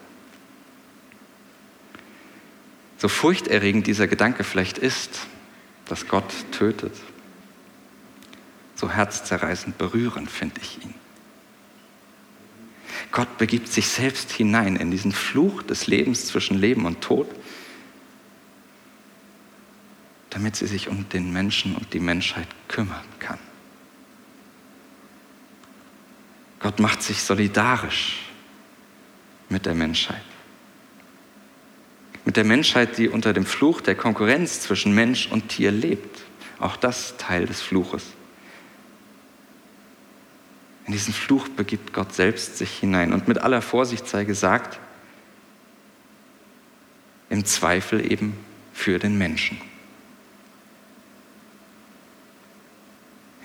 So 2.99 3.09
furchterregend 3.09 3.87
dieser 3.87 4.07
Gedanke 4.07 4.45
vielleicht 4.45 4.77
ist, 4.77 5.21
dass 5.87 6.07
Gott 6.07 6.31
tötet, 6.53 6.93
so 8.75 8.90
herzzerreißend 8.90 9.79
berührend 9.79 10.31
finde 10.31 10.61
ich 10.61 10.85
ihn. 10.85 10.93
Gott 13.11 13.38
begibt 13.38 13.69
sich 13.69 13.88
selbst 13.88 14.33
hinein 14.33 14.77
in 14.77 14.90
diesen 14.90 15.12
Fluch 15.12 15.62
des 15.62 15.87
Lebens 15.87 16.27
zwischen 16.27 16.59
Leben 16.59 16.85
und 16.85 17.01
Tod, 17.01 17.35
damit 20.29 20.57
sie 20.57 20.67
sich 20.67 20.88
um 20.88 21.09
den 21.09 21.33
Menschen 21.33 21.75
und 21.75 21.95
die 21.95 22.01
Menschheit 22.01 22.49
kümmern 22.69 23.07
kann. 23.19 23.38
Gott 26.64 26.81
macht 26.81 27.03
sich 27.03 27.20
solidarisch 27.20 28.22
mit 29.50 29.66
der 29.66 29.74
Menschheit. 29.74 30.24
Mit 32.24 32.38
der 32.38 32.44
Menschheit, 32.44 32.96
die 32.96 33.11
unter 33.11 33.35
dem 33.35 33.44
Fluch 33.44 33.83
der 33.83 33.94
Konkurrenz 33.94 34.62
zwischen 34.62 34.94
Mensch 34.94 35.31
und 35.31 35.50
Tier 35.50 35.70
lebt. 35.70 36.22
Auch 36.59 36.77
das 36.79 37.18
Teil 37.18 37.44
des 37.44 37.61
Fluches. 37.61 38.05
In 40.87 40.94
diesen 40.94 41.12
Fluch 41.12 41.50
begibt 41.50 41.92
Gott 41.92 42.14
selbst 42.14 42.57
sich 42.57 42.70
hinein 42.79 43.12
und 43.12 43.29
mit 43.29 43.37
aller 43.37 43.61
Vorsicht 43.61 44.09
sei 44.09 44.24
gesagt, 44.24 44.81
im 47.29 47.44
Zweifel 47.44 48.11
eben 48.11 48.38
für 48.72 48.98
den 48.98 49.18
Menschen. 49.18 49.61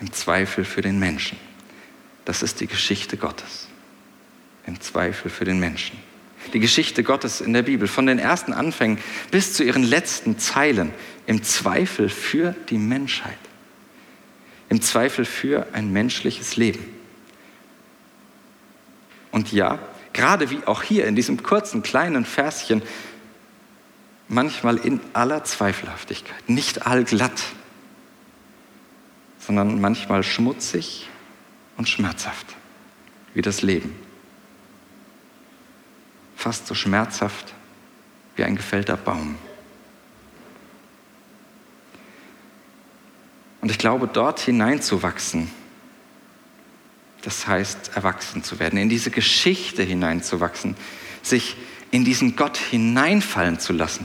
Im 0.00 0.10
Zweifel 0.10 0.64
für 0.64 0.80
den 0.80 0.98
Menschen. 0.98 1.49
Das 2.24 2.42
ist 2.42 2.60
die 2.60 2.66
Geschichte 2.66 3.16
Gottes. 3.16 3.68
Im 4.66 4.80
Zweifel 4.80 5.30
für 5.30 5.44
den 5.44 5.58
Menschen. 5.58 5.98
Die 6.52 6.60
Geschichte 6.60 7.02
Gottes 7.02 7.40
in 7.40 7.52
der 7.52 7.62
Bibel, 7.62 7.86
von 7.86 8.06
den 8.06 8.18
ersten 8.18 8.52
Anfängen 8.52 8.98
bis 9.30 9.52
zu 9.52 9.62
ihren 9.62 9.82
letzten 9.82 10.38
Zeilen, 10.38 10.92
im 11.26 11.42
Zweifel 11.42 12.08
für 12.08 12.54
die 12.70 12.78
Menschheit. 12.78 13.38
Im 14.68 14.80
Zweifel 14.80 15.24
für 15.24 15.66
ein 15.72 15.92
menschliches 15.92 16.56
Leben. 16.56 16.84
Und 19.30 19.52
ja, 19.52 19.78
gerade 20.12 20.50
wie 20.50 20.64
auch 20.66 20.82
hier 20.82 21.06
in 21.06 21.14
diesem 21.14 21.42
kurzen 21.42 21.82
kleinen 21.82 22.24
Verschen, 22.24 22.82
manchmal 24.28 24.76
in 24.78 25.00
aller 25.12 25.44
Zweifelhaftigkeit, 25.44 26.48
nicht 26.48 26.86
allglatt, 26.86 27.42
sondern 29.40 29.80
manchmal 29.80 30.22
schmutzig 30.22 31.09
und 31.80 31.88
schmerzhaft, 31.88 32.46
wie 33.32 33.40
das 33.40 33.62
Leben. 33.62 33.96
Fast 36.36 36.66
so 36.66 36.74
schmerzhaft 36.74 37.54
wie 38.36 38.44
ein 38.44 38.54
gefällter 38.54 38.98
Baum. 38.98 39.36
Und 43.62 43.70
ich 43.70 43.78
glaube, 43.78 44.08
dort 44.08 44.40
hineinzuwachsen, 44.40 45.50
das 47.22 47.46
heißt, 47.46 47.92
erwachsen 47.94 48.44
zu 48.44 48.58
werden, 48.58 48.78
in 48.78 48.90
diese 48.90 49.10
Geschichte 49.10 49.82
hineinzuwachsen, 49.82 50.76
sich 51.22 51.56
in 51.90 52.04
diesen 52.04 52.36
Gott 52.36 52.58
hineinfallen 52.58 53.58
zu 53.58 53.72
lassen. 53.72 54.04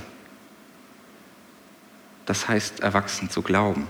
Das 2.25 2.47
heißt, 2.47 2.79
erwachsen 2.79 3.29
zu 3.29 3.41
glauben. 3.41 3.85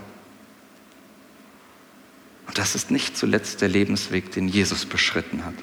Und 2.46 2.58
das 2.58 2.74
ist 2.74 2.90
nicht 2.90 3.16
zuletzt 3.16 3.60
der 3.60 3.68
Lebensweg, 3.68 4.30
den 4.32 4.48
Jesus 4.48 4.86
beschritten 4.86 5.44
hat. 5.44 5.54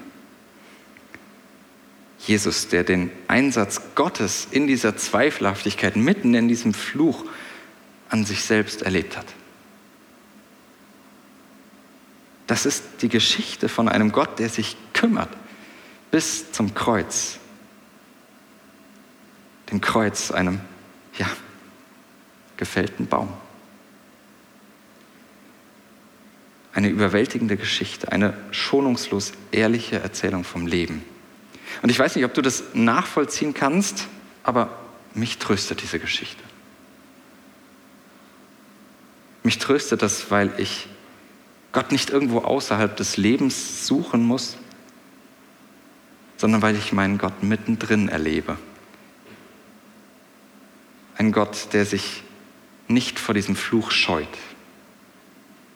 Jesus, 2.25 2.69
der 2.69 2.83
den 2.83 3.11
Einsatz 3.27 3.81
Gottes 3.95 4.47
in 4.51 4.67
dieser 4.67 4.95
Zweifelhaftigkeit, 4.95 5.95
mitten 5.95 6.33
in 6.33 6.47
diesem 6.47 6.73
Fluch 6.73 7.25
an 8.09 8.25
sich 8.25 8.43
selbst 8.43 8.81
erlebt 8.81 9.17
hat. 9.17 9.25
Das 12.47 12.65
ist 12.65 12.83
die 13.01 13.09
Geschichte 13.09 13.69
von 13.69 13.89
einem 13.89 14.11
Gott, 14.11 14.39
der 14.39 14.49
sich 14.49 14.77
kümmert 14.93 15.29
bis 16.11 16.51
zum 16.51 16.73
Kreuz. 16.75 17.39
Dem 19.71 19.81
Kreuz, 19.81 20.29
einem, 20.31 20.61
ja, 21.17 21.27
gefällten 22.57 23.07
Baum. 23.07 23.33
Eine 26.73 26.89
überwältigende 26.89 27.55
Geschichte, 27.55 28.11
eine 28.11 28.33
schonungslos 28.51 29.33
ehrliche 29.51 29.99
Erzählung 29.99 30.43
vom 30.43 30.65
Leben. 30.65 31.03
Und 31.81 31.89
ich 31.89 31.99
weiß 31.99 32.15
nicht, 32.15 32.25
ob 32.25 32.33
du 32.33 32.41
das 32.41 32.63
nachvollziehen 32.73 33.53
kannst, 33.53 34.07
aber 34.43 34.77
mich 35.13 35.37
tröstet 35.37 35.81
diese 35.81 35.99
Geschichte. 35.99 36.43
Mich 39.43 39.59
tröstet 39.59 40.01
das, 40.01 40.31
weil 40.31 40.51
ich 40.57 40.87
Gott 41.73 41.91
nicht 41.91 42.09
irgendwo 42.09 42.39
außerhalb 42.39 42.95
des 42.95 43.17
Lebens 43.17 43.85
suchen 43.85 44.25
muss, 44.25 44.57
sondern 46.37 46.61
weil 46.61 46.75
ich 46.75 46.93
meinen 46.93 47.17
Gott 47.17 47.43
mittendrin 47.43 48.09
erlebe. 48.09 48.57
Ein 51.17 51.31
Gott, 51.31 51.67
der 51.73 51.85
sich 51.85 52.23
nicht 52.87 53.19
vor 53.19 53.35
diesem 53.35 53.55
Fluch 53.55 53.91
scheut, 53.91 54.27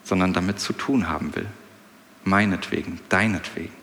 sondern 0.07 0.33
damit 0.33 0.59
zu 0.59 0.71
tun 0.71 1.09
haben 1.09 1.35
will. 1.35 1.47
Meinetwegen, 2.23 2.99
deinetwegen. 3.09 3.73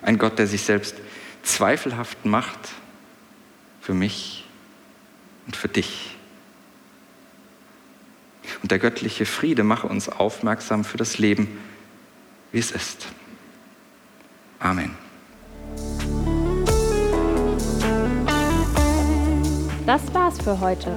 Ein 0.00 0.18
Gott, 0.18 0.38
der 0.38 0.46
sich 0.46 0.62
selbst 0.62 0.96
zweifelhaft 1.42 2.24
macht 2.24 2.58
für 3.80 3.94
mich 3.94 4.46
und 5.46 5.54
für 5.54 5.68
dich. 5.68 6.16
Und 8.62 8.70
der 8.70 8.78
göttliche 8.78 9.26
Friede 9.26 9.64
mache 9.64 9.86
uns 9.86 10.08
aufmerksam 10.08 10.84
für 10.84 10.96
das 10.96 11.18
Leben, 11.18 11.58
wie 12.52 12.58
es 12.58 12.70
ist. 12.70 13.08
Amen. 14.58 14.96
Das 19.84 20.02
war's 20.14 20.40
für 20.40 20.58
heute 20.58 20.96